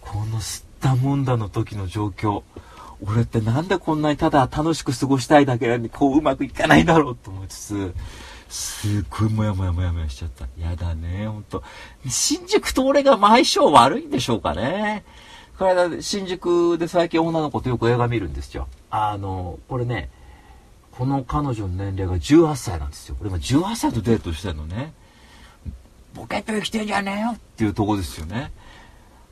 [0.00, 2.42] この吸ったもんだの時の状況。
[3.04, 7.94] 俺ってなんでこんなにただ楽しく過ごしたいだけなのにこううまくいかないんだろうと思いつつ、
[8.48, 10.46] すっごいもやもやもやもやしちゃった。
[10.58, 11.62] やだね、ほんと。
[12.08, 15.04] 新宿と俺が相性悪いんでしょうかね。
[15.58, 18.68] これ間、新宿で最近女の子とよく映画見るんですよ。
[18.90, 20.10] あの、これね、
[20.92, 23.16] この彼女の年齢が18歳なんですよ。
[23.20, 24.92] 俺今18歳とデートしてんのね。
[26.14, 28.52] ボケット生きてんじゃねえよっていうとこですよね。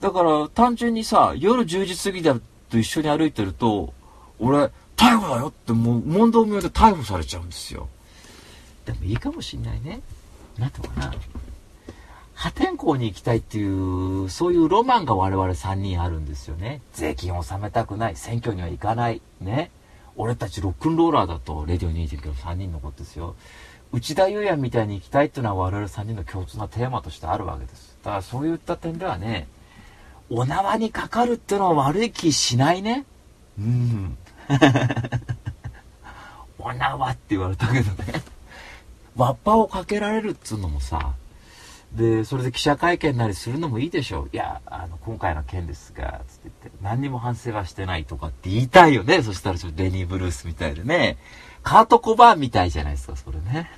[0.00, 2.36] だから単純にさ、夜10時過ぎだ
[2.70, 3.92] と一緒に歩いてると、
[4.38, 7.88] 俺、逮捕だよってもう問答無用で逮捕されちゃうんですよ。
[8.86, 10.00] でもいいかもしんないね。
[10.58, 11.14] なんとかな。
[12.34, 16.82] 破天荒に行きたいっていう、そういうロマンが我々3人あるんですよね。
[16.92, 18.16] 税金を納めたくない。
[18.16, 19.22] 選挙には行かない。
[19.40, 19.70] ね。
[20.16, 23.34] 俺たちロックンローラーだと、レディオ2.9の3人のことですよ。
[23.92, 27.96] 内田裕也みたいに行きたいっていうのは我々3人の共通なテーマとしてあるわけです。
[28.02, 29.46] だからそういった点ではね、
[30.30, 33.04] お縄にかかるっていうのは悪い気しないね。
[33.58, 34.18] うん。
[36.58, 38.22] お縄って言われたけどね。
[39.16, 41.14] わっぱをかけられるっつうのもさ、
[41.94, 44.30] で、それで記者会見なりするのもいいでしょう。
[44.32, 49.22] いや、あの、今回の件ですが、つって言って、何にも反省はしてないとかって言いたいよね。
[49.22, 51.18] そしたらちょっとレニー・ブルースみたいでね。
[51.62, 53.70] カート・コバーンみたいじゃないですか、それね。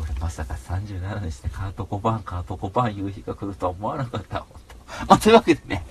[0.00, 5.84] 俺まさか37にしてカート・コバーン、カート・コバーン夕日が来るとは思わなかった、本当まあ、というわけでね、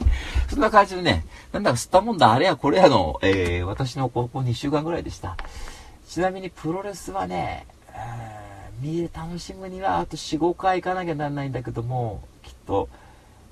[0.49, 5.37] そんな感じでね、なんだか吸ったもんだ、あれやこれやの、えー、私の高校2週間ぐらいでした。
[6.07, 7.67] ちなみにプロレスはね、
[8.79, 12.89] 見る楽しむにはあと45回行かなきゃならないんだけどもきっと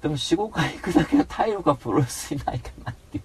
[0.01, 3.23] でも45回行くだけは体力がプロレスにないかなっていう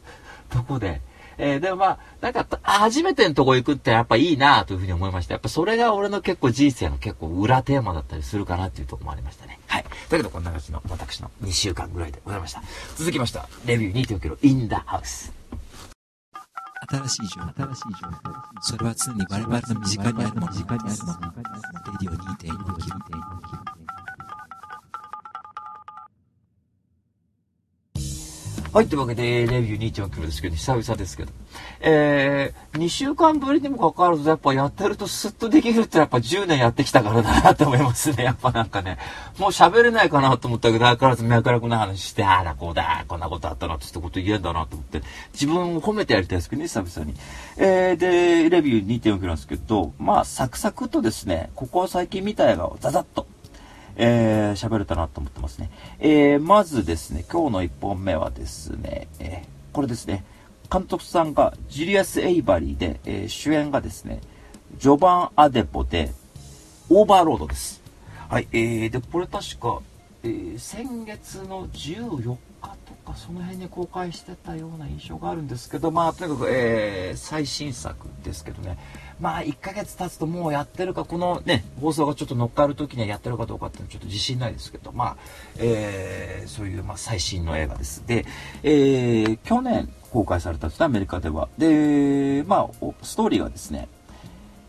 [0.48, 1.00] とこで
[1.42, 5.32] えー、でもまあ、なんか、初めてのとこ行くってやっぱいいなというふうに思いました。
[5.32, 9.58] やっぱそれが俺の結構人生の結構裏テーマだったりするかなっていうとこもありましたね。
[9.66, 9.84] はい。
[10.10, 12.62] だけどこんな感じの私の2週間ぐらいでございました。
[12.96, 13.48] 続きました。
[13.64, 15.39] レビュー2.0キロインダハウス。
[16.90, 18.16] 新しい情報、新しい情報。
[18.62, 20.46] それは常に我々の身近にあるもの。
[20.48, 21.20] 身近にあるもの。
[21.20, 21.42] レ
[22.00, 23.79] ディオ2.0キロ。
[28.72, 31.32] はい、というわけで、レビュー2.4キロですけど、久々ですけど。
[31.80, 38.22] えー、2週間ぶりにもかかわらず、やっぱやってるとスッとできるってやっぱ10年やってきたからだなと思いますね。
[38.22, 38.98] やっぱなんかね、
[39.38, 45.02] もう喋れないかなと思ったけど、相変わらず脈絡な話して、ああだこうだ、こんなことあったなってってこと言えんだなと思って、
[45.32, 47.18] 自分を褒めてやりたいですけどね、久々に。
[47.56, 53.26] えー、で、レビュー2.4キロなんですけど、まあ、サクサクとですね、ここ最近見た映画をザザッと
[53.96, 55.70] えー、喋れたなと思ってますね。
[55.98, 60.24] えー、まずですね、今日の1本目はですね、えー、これですね、
[60.70, 64.20] 監督さんがジュリアス・エイバリーで、えー、主演がですね、
[64.78, 66.12] ジョバン・アデポで、
[66.88, 67.82] オーバーロードです。
[68.28, 69.80] はい、えー、で、これ確か、
[70.22, 78.78] えー、先月の14日とか、その辺に公開してたような印象があるんですけど、まあ、とにかく、えー、最新作ですけどね、
[79.20, 85.16] まあ、1ヶ月経つともうやってるか、このね、放送がちょっと乗っかる時にはやってるかどうかっていうのはちょっと自信ないですけど、まあ、
[85.58, 88.02] えー、そういう、まあ、最新の映画です。
[88.06, 88.24] で、
[88.62, 91.48] えー、去年公開されたんですね、アメリカでは。
[91.58, 93.88] で、まあ、ストーリーはですね、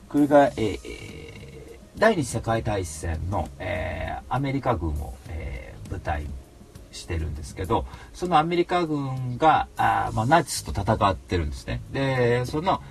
[0.09, 0.79] これが、えー、
[1.97, 6.29] 第二次世界大戦の、えー、アメリカ軍を、えー、舞台に
[6.91, 11.81] してるんですけど、そのアメリカ軍が、あまあ、ナチスと戦ってるんですね。
[11.93, 12.81] で、その、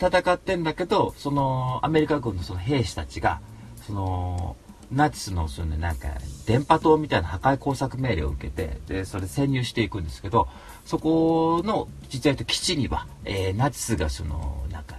[0.00, 3.40] 戦ってんだけど、そのアメリカ軍のその兵士たちが、
[3.86, 4.56] その
[4.90, 6.08] ナチスのそのなんか
[6.46, 10.48] 電波塔みたいな破壊工作命令を受けて、で、それ潜入していくんですけど、
[10.84, 14.96] そこの実際と基地には、えー、ナチスがそのなんか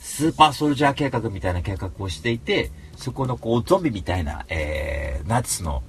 [0.00, 5.82] スーパーソルジャー計画みたいな計画をしていて、そこのこうゾンビみたいな、えー、ナチスの、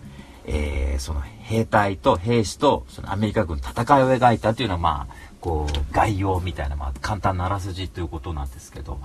[0.45, 8.99] えー、その兵隊と兵士とそのアメリカ軍の戦いを描いたというのはまあ、こう、概要みたいな、まあ、簡単なあらすじということなんですけど、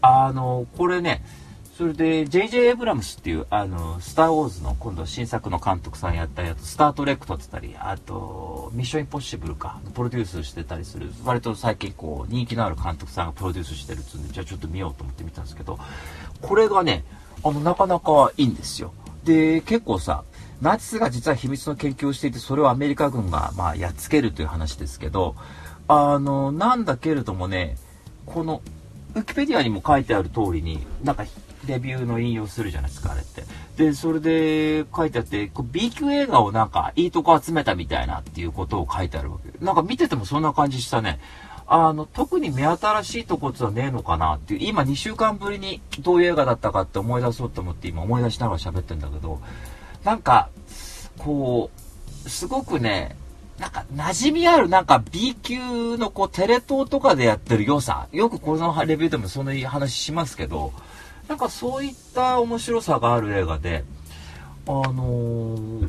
[0.00, 1.22] あの、これね、
[1.76, 2.66] それで、J.J.
[2.66, 15.78] エブラムスっていう、あの、スター・ウォーズの今度新作の監督さんやったやつ、スター・トレック撮ってたり、あと、ミッション・インポッシブルか、プロデュースしてたりする、割と最近こう、人気のある監督さんがプロデュースしてるっつうんで、じゃあちょっと見ようと思って見たんですけど、
[16.42, 17.04] これがね、
[17.42, 18.92] あの、なかなかいいんですよ。
[19.24, 20.24] で、結構さ、
[20.60, 25.34] ナチスが実は秘密の研究をしていて、それをアメリカ軍が、まあ、やっつけるという話ですけど、
[25.92, 27.76] あの、なんだけれどもね、
[28.24, 28.62] この、
[29.14, 31.24] ウィキペディアにも書いてある通りに、なんか、
[31.66, 33.44] レビューの引用するじゃないですか、あれって。
[33.76, 39.64] で、それで書いてあって、B 級映画をなんか、いいとこ集めたみたいなっていうことを書いてあるわけ。
[39.64, 41.20] なんか見ててもそんな感じしたね。
[41.66, 49.40] あの、特に目新しいとこってはねえのかなっていう、今2週間ぶりにどういう映画だったかって思い出そうと思って今思い出しながら喋ってんだけど、
[50.04, 50.48] なんか、
[51.18, 51.70] こ
[52.26, 53.16] う、すごくね、
[53.62, 58.08] なんか、馴染みある、なんか B 級のこう、テレ東とかでやってる良さ。
[58.10, 60.72] よくこのレビューでもそんな話しますけど、
[61.28, 63.84] なんかそういった面白さがある映画で、
[64.66, 65.88] あのー、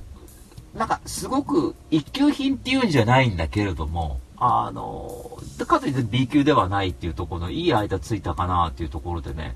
[0.76, 9.56] なんかすごく一級品っていうんじゃないんだけれども、あのー、かといって B 級ではないっていうところのいい間ついたかなっていうところでね、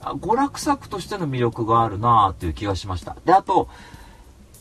[0.00, 3.16] 娯楽作としての魅力があるなっていう気がしました。
[3.24, 3.68] で、あと、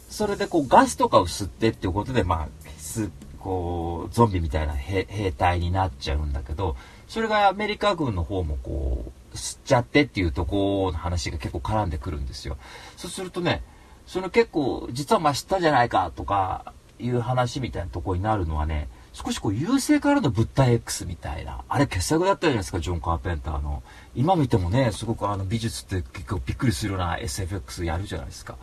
[0.10, 3.10] それでこうガスとかを吸ってっていうことで、まあ、す
[3.40, 6.76] こう、ゾンビみたいな兵隊になっちゃうんだけど、
[7.08, 12.58] それがアメリカ軍の方もこう、吸っちゃってっていうとこの話が結構絡んでくるんですよ。
[12.98, 13.64] そうするとね、
[14.06, 23.82] その結構、実はまあ知ったじゃないかとかいう話みたいなとこになるのはね、少しこう優勢からの物体 X みたいな、あれ傑作だったじゃないですか、ジョン・カーペンターの。
[24.16, 28.58] 今見てもね、すごくあの美術って結構びっくりするような SFX やるじゃないですか。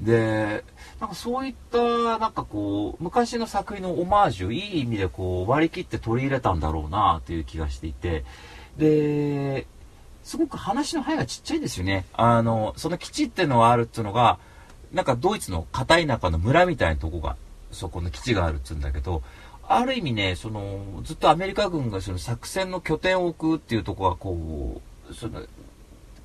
[0.00, 0.64] で、
[1.00, 1.78] なんかそういった、
[2.18, 8.24] なんかこう、昔の作品のオマージュ、いい意味でこう割り切って取り入れたんだろうなという気がしていて、
[8.76, 9.66] で、
[10.22, 12.04] すごく話の範囲がちっちゃいですよね。
[12.12, 14.38] あの、その基地ってのがあるっていうのが、
[14.92, 17.36] なんかドイツの片田舎の村みたいなとこが、
[17.72, 19.22] そこの基地があるっつうんだけど、
[19.66, 25.42] ある意味ね、その、ずっとアメリカ軍がその作戦の拠点を置くっていうとこがこう、その、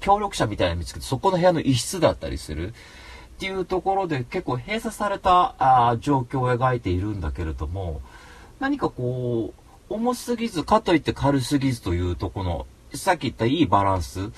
[0.02, 2.74] 協力者みたいなの見つけて、そこの部屋の一室だったりする。
[3.36, 5.56] っていうところで結構閉鎖された
[5.90, 8.02] あ状況を描いているんだけれども、
[8.60, 14.32] 何かこう、重すぎず、かといって軽すぎずというとこの、さっき言ったいいバランス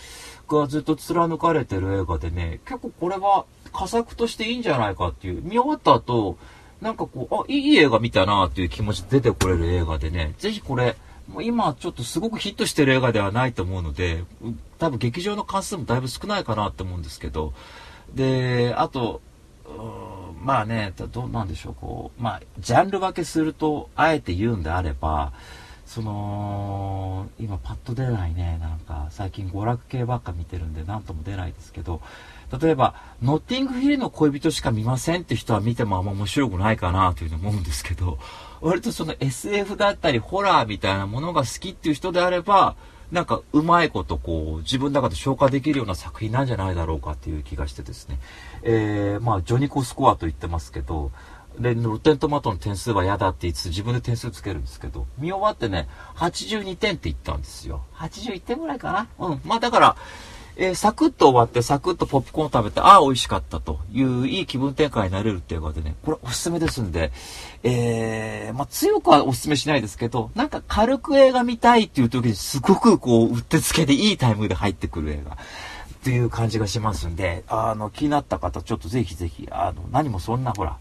[0.50, 6.38] がずっと貫かれてる映画でね、結構これは佳作としていいんじゃないかっていう、見終わった後、
[6.82, 10.96] なんかこう、あ、いい映画見たなっていう気持ち出てこれる映画でね、ぜひこれ、
[11.28, 14.24] もう今ちょっとすごくヒットしてる映画ではないと思うので、
[14.80, 17.54] 多分劇場の関数もだいぶ少ないかなって思うんですけど、
[18.14, 19.22] で、あと、
[20.42, 25.34] まあね、どうなんでしょう、こう、まあ、ジャンル分けすると、あえて言うんであれば、
[25.86, 32.02] その、今パッと出ないね、なんか、最近娯楽系ばっか見てるんで、なんとも出ないですけど、
[32.62, 38.20] 例えば、ノッティングヒルの恋人しか見ませんって人は見てもあんま面白くないかなというふうに思うんですけど、
[38.62, 42.76] 割とその SF だったりホラーみたいなものが好きっていう人であれば、
[43.12, 48.20] なんかうまいことこう自分の中で消化できるような作品なんじゃないだろうかっていう気がしてですね。
[48.64, 51.12] えー、まあジョニコスコアと言ってますけど、
[51.58, 57.82] で、ロッテントマトの点数は嫌だって言いつつ自分で点数つけるんですけど、見終わってね、82点って言ったんですよ。
[57.96, 59.28] 81点ぐらいかな？
[59.28, 59.42] うん。
[59.44, 59.96] まあだから、
[60.60, 67.12] えー、サクッと終わってサクッとポップコーン食べて、ああ、美味しかったといういい気分転換になれるっていうことでね、これおすすめですんで、
[67.64, 75.38] えー、まあ強くはおすすめしないですけど、なんか軽く映画見たいっていう時にすごくこう、うってつけでいいタイムで入ってくる映画。
[75.38, 80.78] っていう感じがしますんで、あの、気になった方、ちょっとぜひぜひ、あの、何もそんなほら、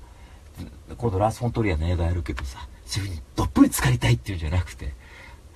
[0.96, 4.94] 今度ラース・フォン・トリアーの映画やるけどさ、そういう風にどっぷり浸かりたいっていうんじゃなくて、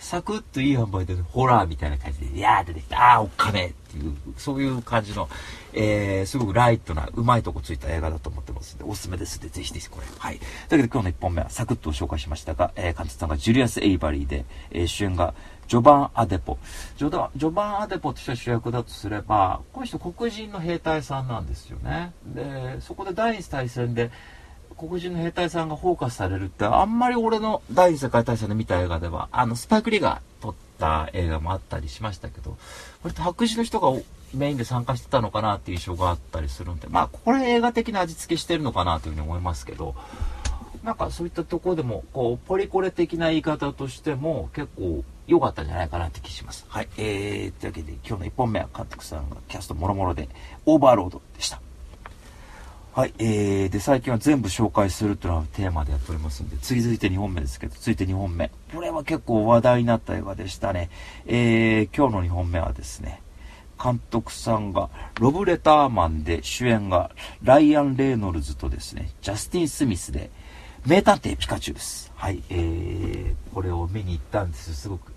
[0.00, 5.28] サクッといい塩梅でホラーみたいな感じで、いやー出てきた、あーおっかねっていう、そういう感じの、
[5.74, 10.06] えー、すごくライトな、うまいとこついた映画だと思ってますんで、おすすめですんで、ぜひぜひこれ。
[10.18, 10.38] はい。
[10.38, 15.34] というわけで今日の1本目はサクッと紹介しましたが、えー、監督さんがジュリアス・エイバリーで、えー、主演が
[15.68, 16.58] ジョバン・アデポ。
[16.96, 22.12] ジョダジョバン・アデポっては主役だとすれば、この人黒人の兵隊さんなんですよね。
[22.24, 24.10] で、そこで第二次大戦で、
[24.80, 32.56] 黒人の兵隊さんがフォーカスされるって、あんまり俺の第二次世界大戦で見た映画では、あの、スパイク・リーが撮った映画もあったりしましたけど、
[33.02, 33.92] 割と白人の人が
[34.32, 39.94] メインで参加してたのかなっていう印象があったりするんで、まあ、これ映画的な味付けしてるのかなというふうに思いますけど、
[40.82, 46.64] なんかそういったところでも、こう、ポリコレ的な言い方としても結構良かったんじゃないかなって気します。
[46.68, 46.88] はい。
[46.96, 50.30] えー、というわけで今日の1本目は監督さんがキャストもろもろで、
[50.64, 51.60] オーバーロードでした。
[52.92, 58.50] はい、えー、で、最近は全部紹介するというのはテーマでやっておりますんで、次続いて2本目ですけど、続いて2本目。
[58.74, 60.90] これは結構話題になった映画でしたね。
[61.24, 63.22] えー、今日の2本目はですね、
[63.81, 67.12] 監督さんが、ロブ・レターマンで主演が、
[67.44, 70.33] ライアン・レイノルズとですね、ジャスティン・スミスで、
[70.85, 72.11] 名探偵ピカチュウです。
[72.16, 74.74] はい、えー、これを見に行ったんです。
[74.74, 75.12] すごく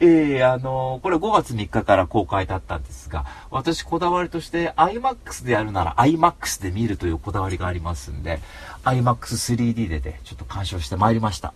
[0.00, 8.40] ええー、あのー、これ5月3日から公開だったんですが、私こだわりとして IMAX でやるなら IMAX で見るというこだわりがありますんで、
[8.84, 11.52] IMAX3D でね、ちょっと鑑賞してまいりました。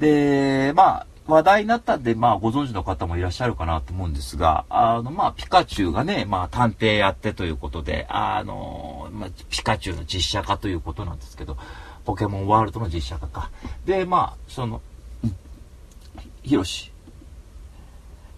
[0.00, 11.58] で、まあ、話題になったんで、まあ、ご存知の方もいらっしゃるかなと思うんですが、あの、まあ、ピカチュウがね、まあ、探偵やってということで、あの、まあ、ピカチュウの実写化ということなんですけど、
[12.06, 13.50] ポケモンワールドの実写化か。
[13.84, 14.80] で、まあ、その、
[16.42, 16.90] ヒロシ、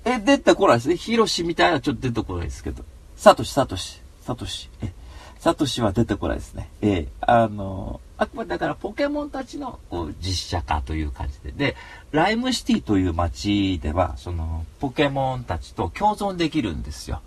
[0.04, 0.96] え、出てこないですね。
[0.96, 2.84] ヒロシみたいなちょっと出てこないですけど。
[3.16, 4.70] サトシ、サトシ、サトシ。
[4.82, 4.92] え、
[5.38, 6.68] サトシは出てこないですね。
[6.80, 11.52] えー、あの、あくまでだからポケモンたちのこう実写化という感じで。
[11.52, 11.76] で、
[12.12, 17.20] ライムシティという街では、その、ポケモンたちと共存できるんですよ。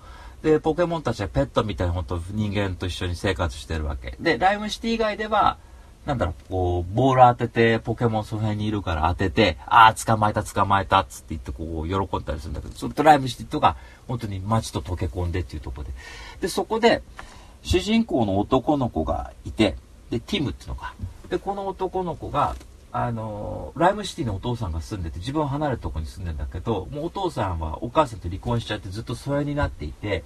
[0.43, 4.17] で、ポケモンたちはペットみたいに本当人間と一緒に生活してるわけ。
[4.19, 5.57] で、ライムシティ以外では、
[6.05, 15.91] なんだろう、こう、ボール当てて、ポケモンその辺にいるから当てて、ああ、捕まえた、捕まえた、つって言ってこう、喜んだりするんだけど、それとライブしてとか、本当に街と溶け込んでっていうとこで。
[16.41, 17.01] で、そこで、
[17.61, 19.77] 主人公の男の子がいて、
[20.09, 20.93] で、ティムっていうのか。
[21.29, 22.55] で、この男の子が、
[22.95, 30.23] あのライムシティのお父さんが住んでて、自分は離れたとこに住んでんだけど、もうお父さんはお母さんと離婚しちゃってずっと疎遠になっていて、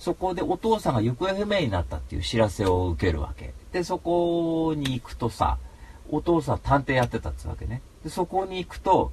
[0.00, 3.54] そこでお父さんが行方不明になったっていう知らせを受けるわけ。
[3.72, 5.58] で、そこに行くとさ、
[6.10, 7.82] お父さん探偵やってたってわけね。
[8.02, 9.12] で、そこに行くと、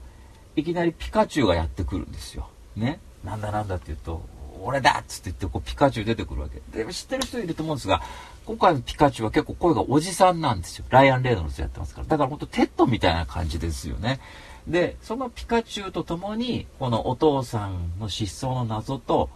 [0.55, 2.49] いきなりピカチュウがやってくるんですよ。
[2.75, 2.99] ね？
[3.23, 4.21] なんだなんだって言うと、
[4.63, 6.83] 俺だっつって言ってこうピカチュウ出てくるわけ。
[6.83, 8.01] で、知ってる人いると思うんですが、
[8.45, 10.85] 今回のピカチュウは結構声がおじさんなんですよ。
[10.89, 12.07] ライアン・レイノルズやってますから。
[12.07, 14.19] だからほんとテッドみたいな感じですよね。
[14.65, 19.29] で、そのピカチュウと共に、このお父さんの失踪の謎と、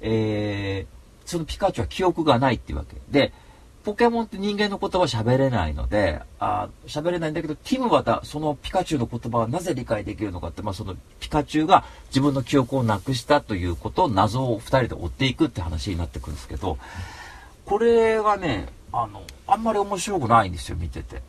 [0.00, 2.96] えー、そのピカチュウは記憶がないっていうわけ。
[3.10, 3.32] で、
[3.84, 16.78] ポケモンって人間の言葉喋れないので、あ喋れないんだけど、ティムはだ、そのピカチュウの言葉はなぜ理解できるのかって、まあそのピカチュウが自分の記憶をなくしたということを謎を二人で追っていくって話になってくるんですけど、
[17.64, 21.22] これがね、あの、あんまり面白くないんですよ、見てて。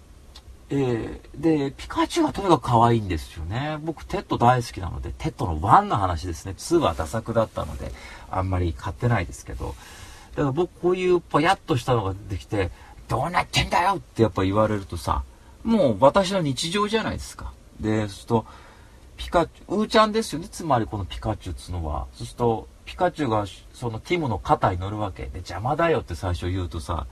[0.71, 3.77] えー、で、ピカチュウがとにかく可愛いんですよね。
[3.81, 6.53] 僕、テッド大好きなので、テッドの1の話ですね。
[6.57, 7.91] 2は駄作だったので、
[8.29, 9.75] あんまり買ってないですけど。
[10.39, 12.71] だから僕、こういうぽやっとしたのができて、
[13.09, 15.23] どうなってんだよってやっぱ言われるとさ、
[15.65, 17.51] もう私の日常じゃないですか。
[17.81, 18.45] で、そうすると、
[19.17, 20.47] ピカチュウ、うーちゃんですよね。
[20.49, 22.07] つまりこのピカチュウっつうのは。
[22.13, 27.05] そうすると、ピカチュウがそのティムの肩に乗るわけで、邪魔だよって最初言うとさ、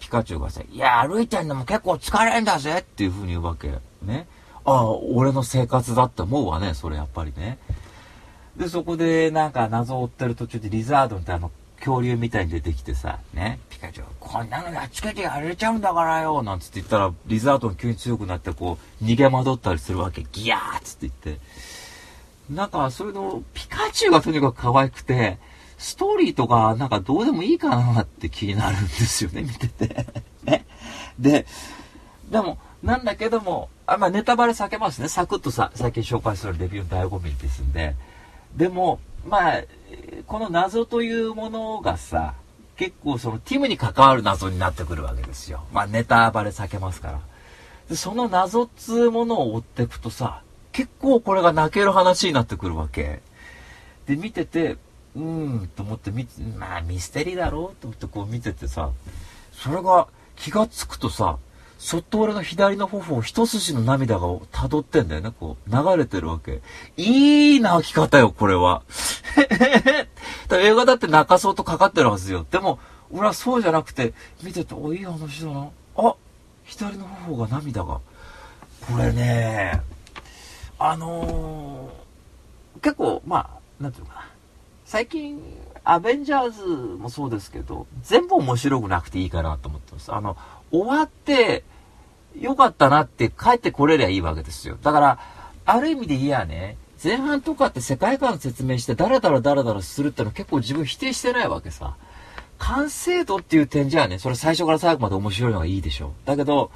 [0.00, 3.68] ピカチュウがさ、いや、歩いてんのも結構疲れんだぜっていう風に言うわけ。
[4.02, 4.26] ね。
[4.64, 7.58] ああ、俺の生活だって思うわね、それやっぱりね。
[8.56, 11.52] で、そこでなんか謎を追ってる途中でリザードンってあの、
[11.84, 20.24] 恐竜みたいに出てきてさ、ね、ピカチュウ、こんなのやっつけてやれちゃうんだからよ、なんつって言ったら、リザードン急に強くなってこう、逃げ惑ったりするわけ。
[20.30, 21.42] ギヤーっつって言って。
[22.50, 25.38] なんか、それの、ピカチュウがとにかく可愛くて、
[25.78, 30.06] ストーリーとか、なんかどうでもいいかなって気になるんですよね、見てて。
[30.44, 30.64] ね。
[31.18, 31.46] で、
[32.30, 35.08] でも、なんだけども、あまあ、ネタバレ避けますね。
[35.08, 37.96] サクッとさ、最近紹介するレビューの醍醐味ですんで。
[38.56, 39.62] でも、まあ、
[40.26, 42.34] この謎というものがさ、
[42.76, 45.64] 結構そのティムに関わる謎になってくるわけですよ。
[45.72, 47.20] まあ、ネタバレ避けますから。
[47.88, 53.20] でその謎っつうものを追っていくとさ、結構これが泣ける話になってくるわけ。
[54.06, 54.78] で、見てて、
[55.14, 55.22] うー
[55.64, 58.90] ん、と思って見て、まあミステリーだろうと思ってこう見ててさ、
[59.52, 61.38] それが気がつくとさ、
[61.82, 66.62] そっと俺の左の頬を一筋の涙が辿ってんだよね、こう、流れてるわけ。
[66.96, 68.82] いい泣き方よ、これは。
[70.52, 72.46] 映画だって泣かそうとかかってるはずよ。
[72.48, 72.78] でも、
[73.10, 74.14] 俺はそうじゃなくて、
[74.44, 75.70] 見てて、お、いい話だな。
[75.96, 76.14] あ、
[76.62, 77.94] 左の頬が涙が。
[77.94, 79.82] これね、
[80.78, 84.28] あのー、結構、まあ、なんていうかな。
[84.84, 85.42] 最近、
[85.82, 86.62] アベンジャーズ
[86.96, 90.12] もそうですけど、全部面白くなくていいかなと思ってます。
[90.12, 90.36] あの、
[90.70, 91.64] 終わって、
[92.40, 94.78] よかったなって帰ってこれりゃいいわけですよ。
[94.82, 95.18] だから、
[95.64, 101.96] ある意味でいやね、前半とかって世界観説明してダラダラダラダラするってのは結構自分否定してないわけさ。
[102.58, 106.10] 完成度っていう点じゃね、それ最初から最後まで面白いのがいいでしょう。
[106.24, 106.70] だけど、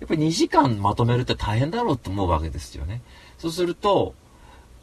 [0.00, 3.00] やっぱり2時間まとめるって大変だろうって思うわけですよね。
[3.38, 4.14] そうすると、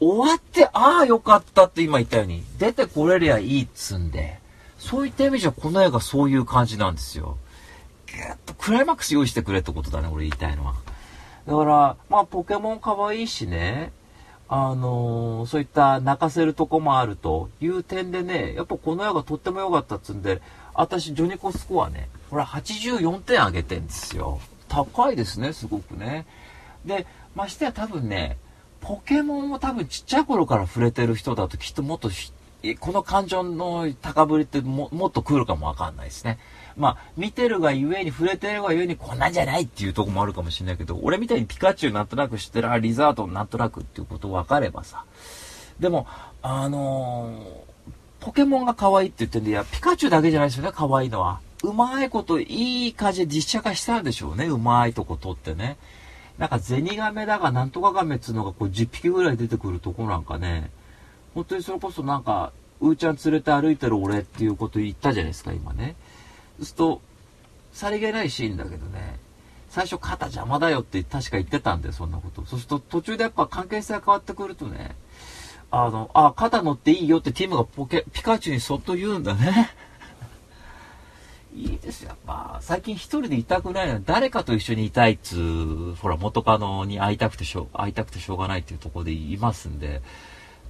[0.00, 4.40] 終わって、ああ、よかったって今言ったように、出てこれりゃいいっつんで、
[4.78, 7.36] そういった意味じゃこの映画そういう感じなんですよ。
[8.12, 10.74] ぐっとクライマックス用意してくれってことだね、俺言いたいのは。
[11.46, 13.92] だから、まあ、ポケモン可愛いしね、
[14.48, 20.42] あのー、そういった泣かせるとこもあるという点でね、やっぱこの映画とっても良かったっつんで、
[20.74, 24.40] 私、ジョニコスコアね、これ84点あげてんですよ。
[24.68, 26.26] 高いですね、すごくね。
[26.84, 28.38] で、ましてや多分ね、
[28.80, 32.10] ポケモンを多分ちっちゃい頃から触れてる人だときっともっと
[32.78, 36.38] この感情の高ぶりってももっと来るかもわかんないですね。
[36.76, 45.04] まあ、見てるがゆえに、触れてるがゆえに、こんなんじゃないっていうとこもあるかもしれないけど、俺みたいにピカチュウなんとなく知ってる、あ、リザードなんとなくっていうこと分かればさ。
[45.78, 46.06] でも、
[46.42, 51.40] あのー、ポケモンが可愛いって言ってんで、いや、ピカチュウだけじゃないですよね、可愛いのは。
[51.62, 55.76] うまいこと、いい感じで実写化したんでしょうね、うまいとこ撮ってね。
[56.38, 60.70] なんかゼニガメだがなんとかガメっつうのがこう10匹ぐらい出てくるとこなんかね、
[61.34, 65.96] 本当にそれこそなんか、うーちゃん連れて歩いてる俺っていうこと言ったじゃないですか、今ね。
[66.60, 67.00] そうすると、
[67.72, 69.18] さりげないシーンだけどね、
[69.70, 72.44] 最初肩邪魔だよって確か言ってたんで、そんなこと。
[72.44, 74.94] そうすると途中でやっぱ関係性が変わってくるとね、
[75.70, 79.70] あの、あ、肩乗っていいよってティムがポケ、ピカチュウにそっと言うんだね。
[81.54, 82.58] いいですよ、やっぱ。
[82.60, 90.02] 最近一人でいたくないのに、誰かと一緒にいたいっつう、ほら、元カノに会いたくてしょう、会いたくてしょうがないっていうところでいますんで、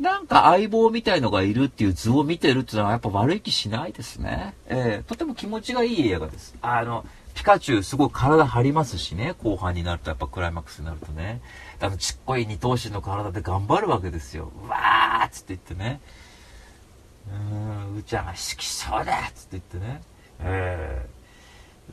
[0.01, 4.55] なんか相棒みたいのがいるっていう図を見てるっていうのはやっぱ悪い気しないですね。
[4.67, 6.55] えー、とても気持ちがいい映画です。
[6.63, 11.43] あの、ピカチュウすごい体張りますしね、後半になるとやっぱクライマックスになるとね。
[11.81, 14.51] あのちっこい二頭身の体で頑張るわけですよ。
[14.65, 16.01] うわーっつって言ってね。
[17.29, 20.03] うーん、うーちゃんが好きそうだっつって言ってね。
[20.41, 21.07] え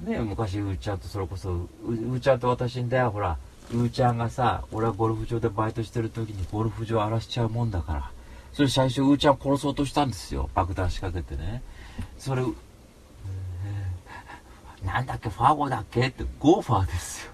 [0.06, 3.38] ー、ね昔うーちゃんとそれこそ、うーちゃんと私んだよ、ほら。
[3.72, 8.12] うーちゃんがさ、俺はゴルフ場でバイトしてる時にゴルフ場荒らしちゃうもんだから。
[8.54, 10.50] それ最初うーちゃん殺そうとしたんですよ。
[10.56, 11.62] 爆弾仕掛けてね。
[12.18, 12.44] それ、
[14.84, 16.08] なんだっけ、ファゴだっけ？
[16.08, 17.32] って、ゴーファーですよ。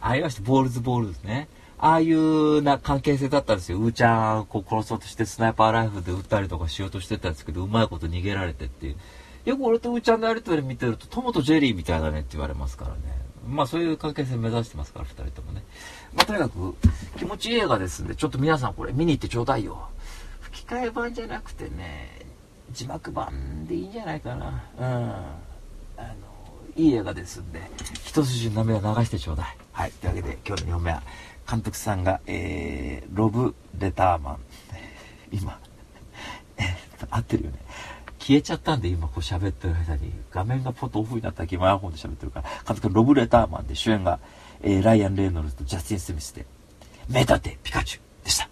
[0.00, 1.48] ありました、ボールズボールですね。
[1.80, 3.78] ああいうな関係性だったんですよ。
[3.78, 8.96] うーちゃんこう殺そうとしてスナイパーライフルで撃ったりとかしようとしてたんですけど、うまいこと逃げられてっていう。
[9.48, 12.96] よく俺とうーちゃんのやりとり見てると、トモとジェリーみたいだねって言われますからね。
[13.48, 15.62] まあそういう関係性目指してますから、二人ともね。
[16.14, 16.76] まあとにかく
[17.16, 19.88] 気持ちいい映画ですんで、ちょっと皆さんこれ見に行ってちょうだいよ。
[20.42, 22.26] 吹き替え版じゃなくてね、
[22.72, 24.62] 字幕版でいいんじゃないかな。
[24.78, 24.84] うん。
[24.84, 25.16] あ
[25.96, 26.14] の、
[26.76, 27.62] いい映画ですんで、
[28.04, 29.56] 一筋の涙流してちょうだい。
[29.72, 29.92] はい。
[29.92, 31.02] というわけで、今日の2本目は、
[31.50, 34.38] 監督さんが、えー、ロブ・レターマン。
[35.32, 35.58] 今、
[36.58, 37.58] えー、合ってるよね。
[38.28, 44.18] 消えちゃったんで、今こう喋ってる間に、画面がポッとオフになったら、今 iPhone で喋ってるから、監督ロブ・レターマンで主演が、
[44.60, 46.44] えー、ライアン・レイノルズとジャスティン・スミスで、
[47.08, 48.50] 目立てピカチュウでした。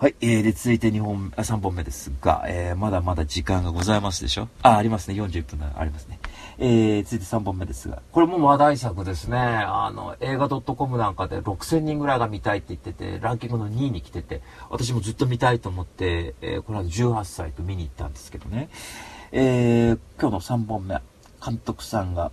[0.00, 0.14] はい。
[0.20, 4.46] えー、で、続いて2本、あ、3本目ですが、えー、まだまだ時間がございますでしょ？
[4.62, 5.20] あ、ありますね。
[5.20, 6.20] 41分ありますね。
[6.58, 9.36] えー、続いて3本目ですが、これも話題作ですね。
[9.36, 14.40] あの、映画 .com なんかで6000人ぐらいが見たいって言ってて、ランキングの2位に来てて、
[14.70, 18.68] 私もずっと見たいと思って、えー、これは18歳と見に行ったんですけどね。
[19.32, 21.02] えー、今日の3本目、
[21.44, 22.30] 監督さんが、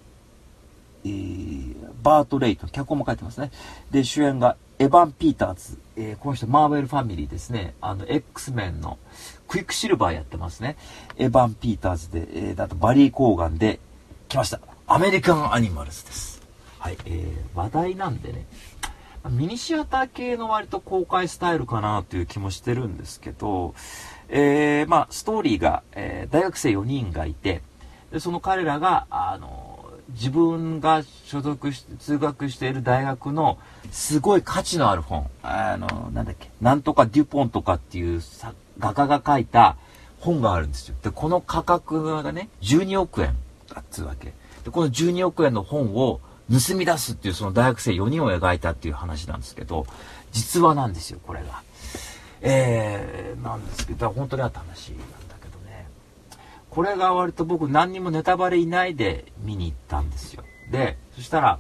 [1.03, 3.49] えー、バート・レイト、脚本も書いてますね。
[3.89, 7.74] で、主演がエヴァン・ピーターズ、えー、この人、マーベルファミリーですね。
[7.82, 8.98] あの、X メンの
[9.48, 10.78] クイックシルバーやってますね。
[11.18, 13.80] エヴァン・ピーターズで、えー、だとバリー・コーガンで、
[14.28, 14.60] 来ました。
[14.88, 16.41] アメリカン・アニマルズです。
[16.80, 18.46] はい、えー、話題なんでね、
[19.30, 23.74] ミニシアター系の割と公開スタイルかなという気もしてるんですけど、
[24.30, 27.62] えー、まあ、ストーリーが、えー、大学生4人がいて、
[28.12, 29.75] でその彼らが、あの、
[30.10, 33.58] 自分が所属し、通学している大学の
[33.91, 35.30] すごい価値のある本。
[35.41, 38.22] あの、なんだっけ、なんとかデュポンとかっていう
[38.80, 39.78] 画家が書いた
[40.20, 40.95] 本があるんですよ。
[41.03, 43.36] で、この価格がね、12億円
[43.74, 44.34] だっつうわけ。
[44.64, 46.20] で、この12億円の本を
[46.51, 49.88] 盗み出すっていうその大学生4人を描いたっていう話なんですけど、
[50.32, 51.64] 実話なんですよ、これが。
[52.41, 54.93] えー、なんですけど、本当にあった話。
[56.76, 60.44] これが割と僕何にもネタバレいないで見に行ったんですよ。
[60.72, 61.60] で、そしたら、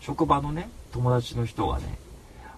[0.00, 1.98] 職場のね、友達の人がね、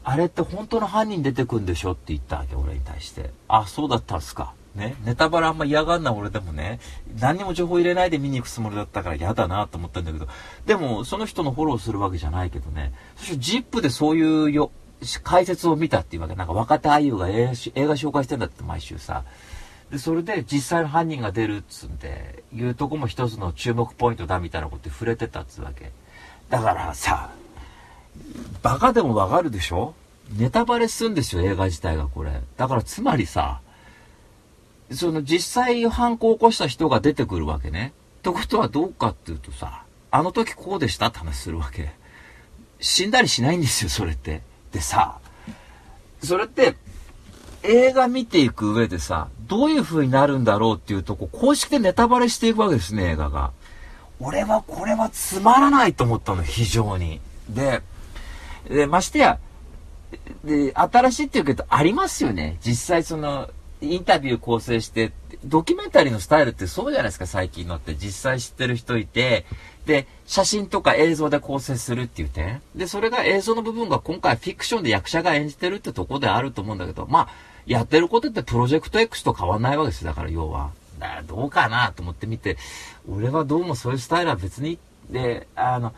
[0.04, 3.30] あれって本当の犯人出てくんでしょって言ったわけ、俺に対して。
[3.48, 4.54] あ、そうだったんすか。
[4.76, 6.78] ね、ネタバレあんま嫌がんな俺でもね、
[7.18, 10.28] 何にも情報入れないで見に行くつもりだったから嫌だなと思ったんだけど、
[10.66, 14.70] でも、その人のフォローするわけじゃないけどね、そしてジップでそういうよ、
[15.24, 16.36] 解説を見たっていうわけ。
[16.36, 19.24] なんか若手俳優が映画紹介してんだって毎週さ。
[19.90, 25.92] で、それで実際の犯人が出るっつんで、いうとこも一つの注目ポイントだみたいなこと触れてたっつうわけ。
[26.50, 27.30] だからさ、
[28.62, 29.94] バカでもわかるでしょ？
[30.36, 32.32] ネタバレすんですよ、映画自体がこれ。
[32.56, 33.60] だからつまりさ、
[34.90, 37.92] その実際犯行を起こした人が出てくるわけね。
[38.18, 41.06] ってことはどうかっていうとさ、あの時こうでした？
[41.06, 41.92] って話するわけ。
[42.80, 44.42] 死んだりしないんですよ、それって。
[44.72, 45.18] でさ、
[46.22, 46.76] それって、
[47.62, 53.52] 映画見ていく上でさ、どういう風になるんだろうっていうとこ、公式でネタバレしていくわけですね、映画が。
[54.20, 57.20] 俺はこれはつまらないと思ったの、非常に。
[57.48, 57.82] で、
[58.68, 59.38] で、ましてや、
[60.44, 62.58] で、新しいっていうけど、ありますよね。
[62.64, 63.50] 実際その、
[63.80, 65.12] インタビュー構成して、
[65.44, 67.94] ドキュメンタリーのスタイルってそうじゃないですか、最近のって。
[67.94, 69.46] 実際知ってる人いて、
[69.86, 72.60] で、写真とか映像で構成するっていう点。
[72.74, 77.28] で、それが映像の部分が今回フィクションで役者が演じてるってとこであると思うんだけど、まあ、
[77.68, 80.70] やってることってプロジェクト X と変わんないわけですだから要は。
[80.98, 82.56] だどうかなと思って見て、
[83.08, 84.78] 俺はどうもそういうスタイルは別に、
[85.10, 85.92] で、あの、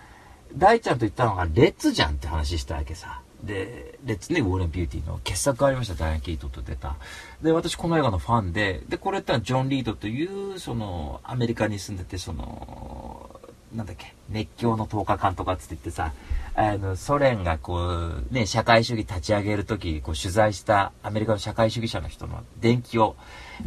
[0.54, 3.22] 大ちゃんと言ったのが、レッツじゃんって話したわけさ。
[3.44, 6.96] で、レッツね、ウォーレン・ビューティーの傑作がありました、ダイアン・キートと出た。
[7.40, 13.39] で、私この映画のファンで、で、これってのはジョン・リードという、その、アメリカに住んでて、その、
[13.74, 16.12] なんだっけ、熱狂の10日間とかつって言ってさ、
[16.54, 23.14] あの、ソ連がこう、ね、社会主義立ち上げるとき、こう取材したアメリカの社会主義者の人の伝記を、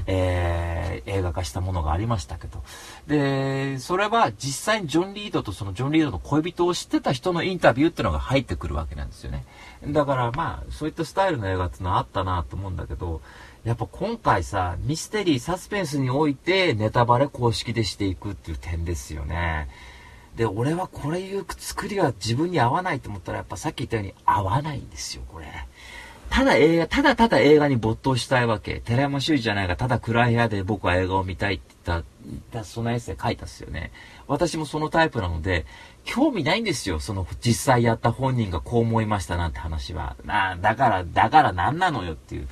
[0.06, 2.62] えー、映画化したものがありましたけど。
[3.08, 9.46] で、それは実際にジョン・リードとそのジョン・リードの恋人を知ってた人のインタビューっていうのが入ってくるわけなんですよね。
[9.88, 13.22] だからまあ、そういったスタイルの映画っていうのはあったなと思うんだけど、
[13.64, 19.70] やっぱ今回さ、ミステリー、サスペンスにおいてネタバレ公式でしていくっていう点ですよね。
[20.36, 25.46] で、俺はこれいう作りは自分に合わないと思ったら、やっぱさっき言ったように合わないんですよ、これ。
[26.30, 28.80] ただ映画、ただただ映画に没頭したいわけ。
[28.80, 32.04] 寺山修司じゃないが、ただ暗い部屋で僕は映画を見たいって言っ
[32.52, 33.92] た、そのエッセイ書いたっすよね。
[34.28, 35.68] 私もそのタイプなので、
[36.06, 37.00] 興味ないんですよ。
[37.00, 40.16] その実際やった本人がこう思いましたなんて話は。
[40.26, 42.48] なあだから、だから何なのよっていう。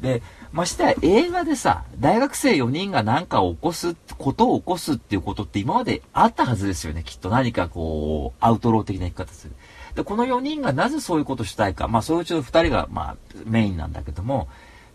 [0.00, 0.22] で、
[0.52, 7.02] ましてや映画でさ、大学生4人が何かを起こす、ことを起こすっていうことって今まであったはずですよね。
[7.04, 9.54] きっと何かこう、アウトロー的な生き方する。
[9.94, 11.88] で、この4人がなぜそういうことしたいか。
[11.88, 14.48] まあ、そういううちの2人が、まあ、メインなんだけども、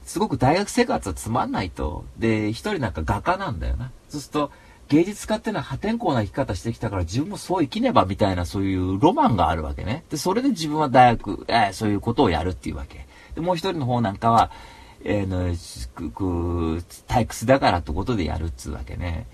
[0.04, 2.04] すごく大学生活はつまんないと。
[2.18, 3.92] で、1人なんか画家なんだよな。
[4.10, 4.52] そうすると、
[4.90, 10.04] 芸術家っていうのは破天荒な生き方してきたから自分もそう生きねばみたいなそういうロマンがあるわけね。
[10.10, 13.06] で、それで自分は大学、えー、そういうことをやるっていうわけ。
[13.36, 14.52] で、もう一人の方なんかは、
[15.04, 15.56] えー、の、
[15.96, 16.24] く、く、
[17.08, 19.28] 退屈だからってことでやるっつうわけね。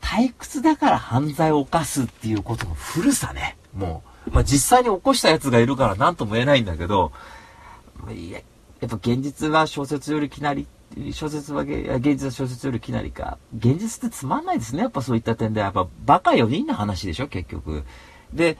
[0.00, 3.56] 退屈だから犯罪を犯すっていうことの古さね。
[3.74, 4.30] もう。
[4.30, 7.12] まあ、実際に起こした奴がいるから何とも言えないんだけど、
[8.10, 8.40] いや、
[8.80, 10.66] やっぱ現実は小説よりきなり、
[11.12, 13.38] 小説は現実は小説よりきなりか。
[13.56, 14.82] 現実ってつまんないですね。
[14.82, 15.60] やっぱそういった点で。
[15.60, 17.84] やっぱバカ4人の話でしょ、結局。
[18.32, 18.58] で、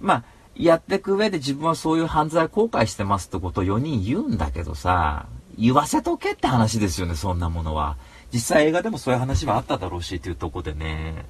[0.00, 0.24] まあ、
[0.56, 5.26] やっていく上で自分はそういう犯罪後悔してますってことを4人言うんだけどさ、
[5.58, 7.96] 言わせとけって話ですよね、そんなものは。
[8.32, 11.24] 実際映画でもそういう話はあっただろうしっていうとこでね。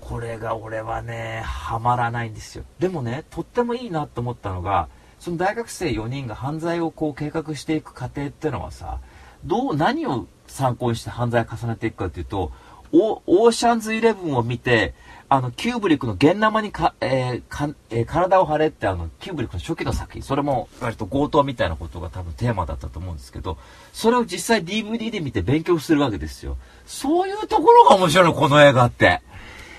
[0.00, 2.64] これが俺はね、ハマらないんですよ。
[2.78, 4.88] でもね、とってもいいなと思ったのが、
[5.20, 8.98] その大学生4人が犯罪をこう計画していく過程ってのはさ、
[9.44, 12.52] どう、何を参考にして犯罪を重ねていくかっていうと、
[12.92, 14.94] オーシャンズイレブンを見て、
[15.32, 23.56] あの、キューブリックの現生にか、えー、か、えー、体を張れってあの、キューブリックの初期の作品、それも割と強盗みたいなことが多分テーマだったと思うんですけど、
[23.94, 26.58] それを実際 DVD で見て勉強するわけですよ。
[26.84, 29.22] そういうところが面白いの、この映画って。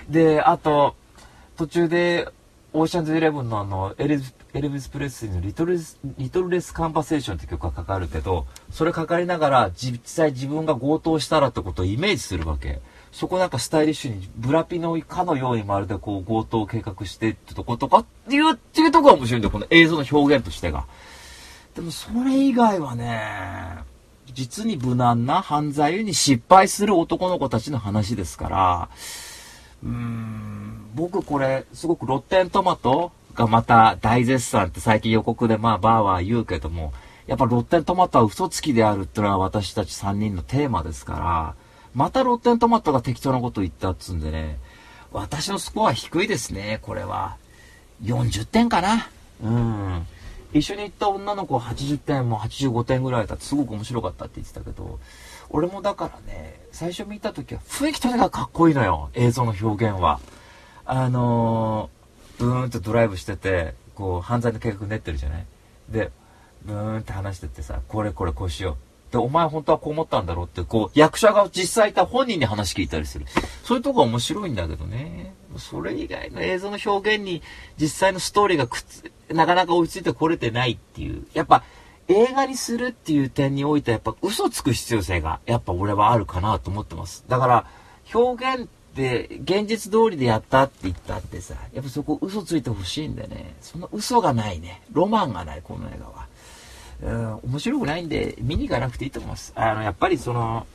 [0.10, 0.95] で、あと、
[1.56, 2.30] 途中で、
[2.74, 4.20] オーシャンズイレブンのあの、エル
[4.56, 5.78] エルビス・プレスリーのリトル
[6.18, 12.82] リトルレス・カンバセーションって曲がかかるけど、それかかりながら、実際自分が強盗したらってことをイメージするわけ。
[13.14, 20.86] そこなんかスタイリッシュに、ブラピのかのようにまるでこう強盗を計画してってとことかっていう、っていうとこが面白いんだよ、この映像の表現としてが。
[21.76, 23.22] でもそれ以外はね、
[24.34, 28.89] 実に無難な犯罪に失敗する男の子たちの話ですから、
[29.84, 36.93] うーん、僕これ、すごくロッテントマトがまた大絶賛って最近予告でまあバーは言うけども、
[37.28, 41.62] やっぱロッテントマトは嘘つきであるってのは私たち3人のテーマですから、
[41.96, 44.58] またロッテントマトが適当なこと言ったっつうんでね、
[45.12, 47.38] 私のスコア低いですね、これは。
[48.04, 49.08] 40点かな。
[49.44, 50.08] うん。
[50.54, 55.00] 一緒に行った女の子は80点も85点ぐらいだってすごく面白かったって言ってたけど、
[55.50, 60.20] 俺もだからね、最初見た時は雰囲気とにかくかっこいいのよ、映像の表現は。
[60.86, 65.46] あのー、ブーンとドライブしてて、こう、犯罪の計画練ってるじゃない
[65.89, 66.12] で、
[66.64, 68.93] ブーンって話しててさ、これこれこうしよう。
[69.14, 73.28] で、お前本当はこう思ったんだろうって、こう、役者が実際いた本人に話聞いたりする。
[73.64, 75.36] そういうとこ面白いんだけどね。
[75.57, 77.43] それ以外の映像の表現に
[77.80, 81.28] 実際のストーリーがくっつ、なかなか追いついてこれてないっていう。
[81.36, 81.64] やっぱ、
[82.07, 87.24] 映画にするっていう点においてはやっぱ嘘つく必要性が、やっぱ俺はあるかなと思ってます。
[87.28, 87.68] だから、
[88.16, 93.53] 表現って現実通りでやったって言ったってさ、やっぱそこ嘘ついてほしいんでね。
[93.61, 94.82] その嘘がないね。
[94.91, 96.32] ロマンがない、この映画は。
[97.04, 99.51] うん、面白くないんで、見に行かなくていいと思います。
[99.56, 100.66] あの、やっぱりその、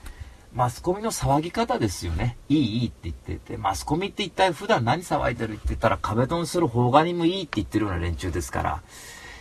[0.55, 2.37] マスコミの騒ぎ方ですよね。
[2.49, 8.83] いい、いいって言ってて、マスコミって一体普段何騒いでるって言ったら壁ドンする方がにもいいって言ってるような連中ですから、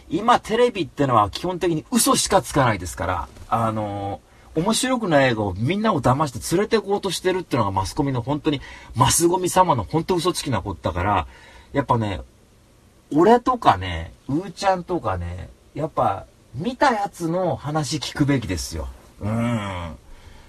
[0.09, 4.21] 今テレビってのは基本的に嘘しかつかないですから、あの、
[4.55, 8.61] 面白くない映画をみんなを騙して連れて行こうとしてるっていうのがマスコミの本当に
[8.95, 11.27] マスゴミ様の本当嘘つきなことだから、
[11.73, 12.21] やっぱね、
[13.13, 16.25] 俺とかね、うーちゃんとかね、やっぱ
[16.57, 18.87] 見たやつの話聞くべきですよ。
[19.21, 19.95] うん。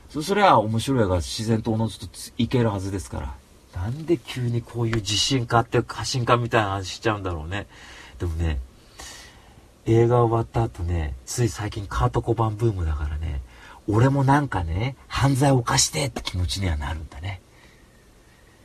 [0.08, 2.06] そ、それは面白いが自然とおのずと
[2.38, 3.34] いけるはずですから。
[3.74, 7.66] なんで急にこういう自信家って過信家みたいな話しちゃうんだろうね。
[8.18, 8.58] でもね、
[9.84, 13.42] 映画終わった後ね、つい最近カート小判ブームだからね、
[13.86, 17.40] 俺もなんかね、犯罪を犯してって気持ちにはなるんだね。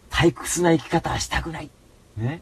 [0.09, 1.69] 退屈な生き方はしたくない。
[2.15, 2.41] ね。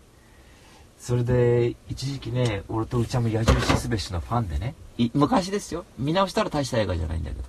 [0.99, 4.75] それで、一時期ね、俺とうちゃんも矢印すべしのファンでね、
[5.13, 5.85] 昔ですよ。
[5.97, 7.43] 見直したら大した映画じゃないんだけど。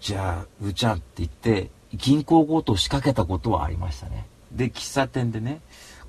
[0.00, 4.26] じゃあ、うちゃんって言って、銀行強盗を仕掛けたことはありましたね。
[4.52, 5.60] で、喫茶店でね、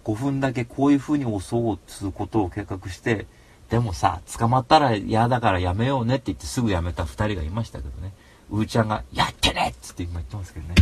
[0.04, 3.26] 5分だけこういう風に襲おうということを計画して、
[3.70, 8.14] でもさ、捕まったら嫌だからやめようねって言ってすぐやめた2人がいましたけどね。
[8.50, 10.76] うーちゃんが、やってねっつって今言ってますけどね。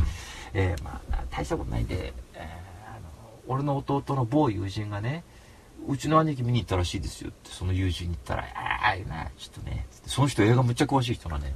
[0.54, 3.08] えー、まあ、大したことないんで、えー、あの、
[3.48, 5.24] 俺の弟の某友人がね、
[5.88, 11.54] うちの兄貴見に行ったらしいですよって、その友人に言ったら、ああ、いいな、ちょっとね、その人映画むっちゃ詳しい人なんだよ。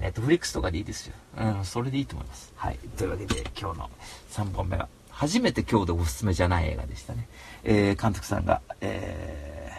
[0.00, 1.14] ネットフリックスとかでいいですよ。
[1.38, 2.52] うん、それでいいと思います。
[2.56, 2.78] はい。
[2.96, 3.90] というわけで、今日の
[4.30, 7.28] 3本目は、初めて今日でおすすめじゃない映画でしたね。
[7.64, 9.72] えー、監督さんが、え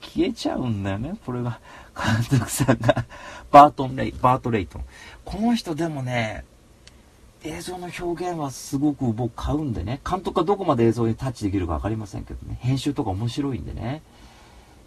[0.00, 1.60] ー、消えちゃうんだよね、これが。
[1.94, 3.04] 監督さんが、
[3.50, 4.84] バートンレイ、バートレイトン。
[5.24, 6.44] この人でもね、
[7.44, 14.02] 映像の表現はすごく僕買うんでね、監督がどこまで映像にタッチできるか分かりませんけどね、編集とか面白いんでね、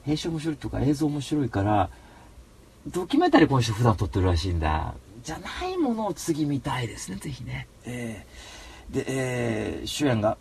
[0.04, 1.90] 編集面白いとか映像面白いから、
[2.88, 4.94] ドキュメンタリーこの人普段撮ってるらしいんだ。
[5.24, 7.68] じゃないものを次見たいですね、ぜひね。
[7.84, 10.38] えー、で、えー、主演が、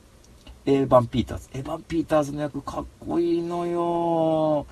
[0.66, 1.48] エヴァン・ピーターズ。
[1.54, 4.66] エヴァン・ピーターズの役かっこいいのよ。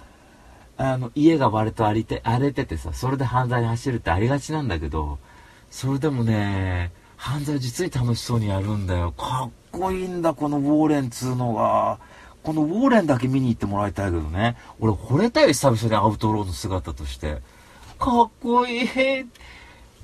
[0.77, 5.19] あの、家が割と荒れて、荒れててさ、それで犯罪に走るってありがちなんだけど、
[5.71, 6.93] それでもね、
[7.23, 9.13] 犯罪実に楽しそうにやるんだよ。
[9.13, 12.01] かっこいいんだ、このウォーレンつうのが。
[12.43, 14.57] このウォーレンだけ見に行ってもらいたいけどね。
[14.81, 17.41] 俺惚れたよ、久々にアウトローの姿として。
[18.01, 18.89] かっこいい。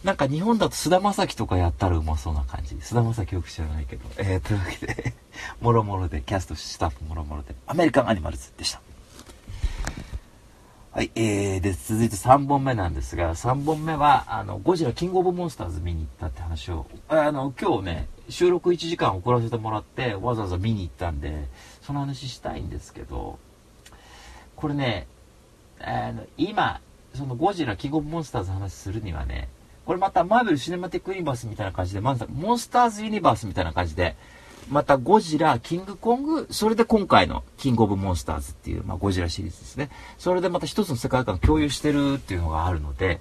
[0.05, 2.77] なんか日本だと菅田将暉とかやったらうまそうな感じ。
[2.81, 4.05] 菅田将暉よく知らないけど。
[4.19, 5.13] えー、というわけで
[5.61, 8.81] もろもろで、キャスト、スタッフもろもろで、アメリカンアニマルズでした。
[10.91, 21.47] はい、えー、で、続いて3本目なんですが、3本目は、あの、ゴジラキングオブモンスターズ見に行ったって話を、あの、今日ね、収録1時間遅らせてもらって、わざわざ見に行ったんで、
[21.83, 23.39] その話したいんですけど、
[24.57, 25.07] これね、
[25.79, 26.81] あの、今、
[27.15, 29.51] そのゴジラキングオブモンスターズの話するにはね、
[29.85, 34.17] これまたマーベル・シネマティック・ユニバースみたいな感じで、まずモンスターズ・ユニバースみたいな感じで、
[34.71, 39.91] またゴジラ、キングコング、それで今回のキングオブモンスターズっていう、まあ、ゴジラシリーズですね。
[40.19, 43.21] それでまた一つの世界観を共有してるっていうのがあるので、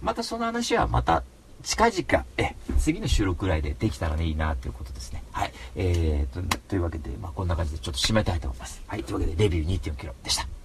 [0.00, 1.24] またその話はまた
[1.62, 5.22] 近々、え、次の収録ぐらいでできたらね、いいなということですね。
[5.32, 5.52] はい。
[5.76, 8.82] えーと、というわけで、まあ、こんな感じでちょっと締めたいと思います。
[8.86, 9.02] はい。
[9.02, 10.57] というわけで、レビュー2.4キロでした。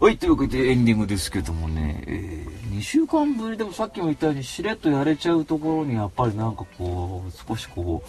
[0.00, 8.04] はい、というわけでエンディングですけどもね、えー、2週間ぶりでもさっきも言ったようにしれっとやれちゃうところにやっぱりなんかこう、少しこ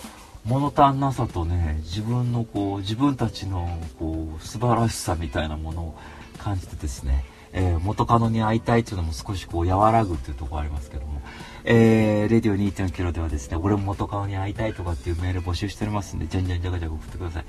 [0.45, 5.97] う、物足んなさとね、自分のこう、自分たちのこう、素晴らしさみたいなものを
[6.37, 11.23] 感じてですね、えー、元カノに会いたいっていうのも少しこう和らぐっていうところありますけども、
[11.63, 17.45] えー、レディオ2.0キロではですね、俺も元カノに会いたいとかっていうメール募集しておりますんで、じゃんじゃんじゃがじゃが送ってください。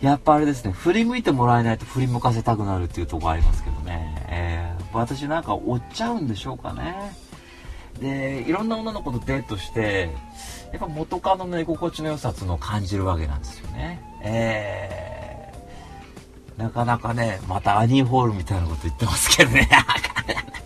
[0.00, 7.16] やっぱあれですね、振り向いてもらえないと振り向かせたくなるっていうとこありますけどね、えー、私なんか追っちゃうんでしょうかね。
[8.00, 10.10] で、いろんな女の子とデートして、
[10.72, 14.02] やっぱ元カノの居心地の良さっていうのを感じるわけなんですよね。
[14.22, 19.68] えー、なかなかね、またアニーホールみたいなこと言ってますけどね。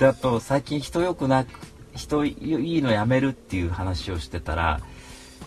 [0.00, 1.48] で、あと、最近人良くなく、
[1.94, 4.80] 人いいのやめるっていう話をしてたら、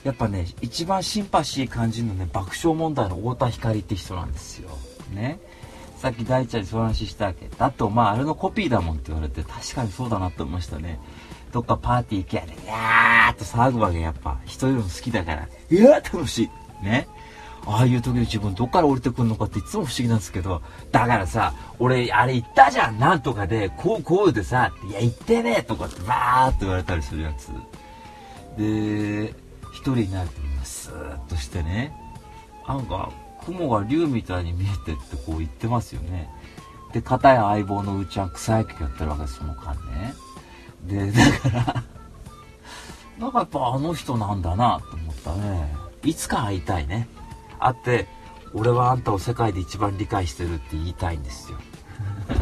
[0.04, 4.70] やっぱね、一番シンパシー感じるのね、爆笑問題の太田光って人なんですよ。
[5.12, 5.40] ね。
[5.98, 7.50] さっき大ちゃんにそう話したわけ。
[7.58, 11.00] だと、まあ、あれのコピーだもんって言われて、確かにそうだなって思いましたね。
[11.52, 14.38] どっかパーティー行けやで、いやーっと騒ぐわけ、やっぱ。
[14.46, 15.48] 人よりも好きだから。
[15.72, 16.86] いやー楽しい。
[16.86, 17.08] ね。
[17.66, 20.62] ああいう時の自分どっから降りてくるのかっていつも不思議なんですけど、
[20.92, 27.48] だからさ、俺、あれ言ったじゃんなんとかで、こうこうでさ、いや言ってねえとかってバーって言われたりするやつ。
[28.58, 29.34] で、
[29.72, 31.94] 一人になるとスーッとしてね
[32.68, 33.12] なんか
[33.46, 36.30] 雲が竜みたいに見えてってこう言ってますよね。
[36.94, 40.14] で片や相棒のうちは草野球やってるわけですその間ね。
[40.86, 41.84] でだから
[43.18, 45.76] なんかやっぱあの人なんだなと思ったね。
[46.04, 47.08] いつか会いたいね。
[47.68, 48.08] 会って
[48.54, 51.58] 俺はあんたを世界で一番理解してるって言いたいんですよ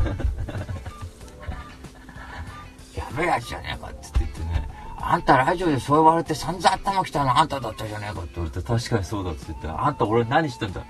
[2.97, 4.69] やべえやつじゃねえかって言ってね
[5.03, 10.81] あんたラジオでそう言われて散々頭きたのあんただったじゃねえかって言われて、確かにそうだって言って、あんた俺何してんだ？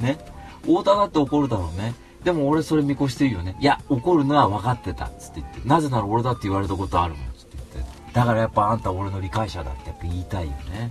[0.00, 0.18] ね？
[0.62, 1.94] 太田だって怒るだろうね。
[2.24, 3.56] でも俺それ見越してるよね。
[3.60, 5.06] いや、怒るのは分かってた。
[5.08, 5.68] つって言って。
[5.68, 7.22] なぜなら俺だって言われたことあるもん。
[7.38, 8.12] つって言って。
[8.12, 10.90] だからやっぱあんた俺の理解者だってやっぱ言いたいよね。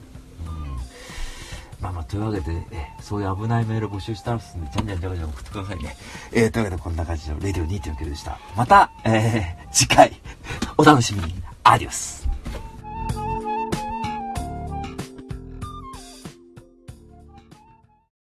[1.81, 5.95] まあまあ、というわけで、えそういう危ないメール募集したらすんで、じゃんじゃんじゃんじゃん送ってくださいね。
[6.33, 8.37] えー、というわけでこんな感じのレディオ2.9でした。
[8.55, 10.21] また、えー、次回、
[10.77, 11.33] お楽しみに。
[11.63, 12.18] アディオス。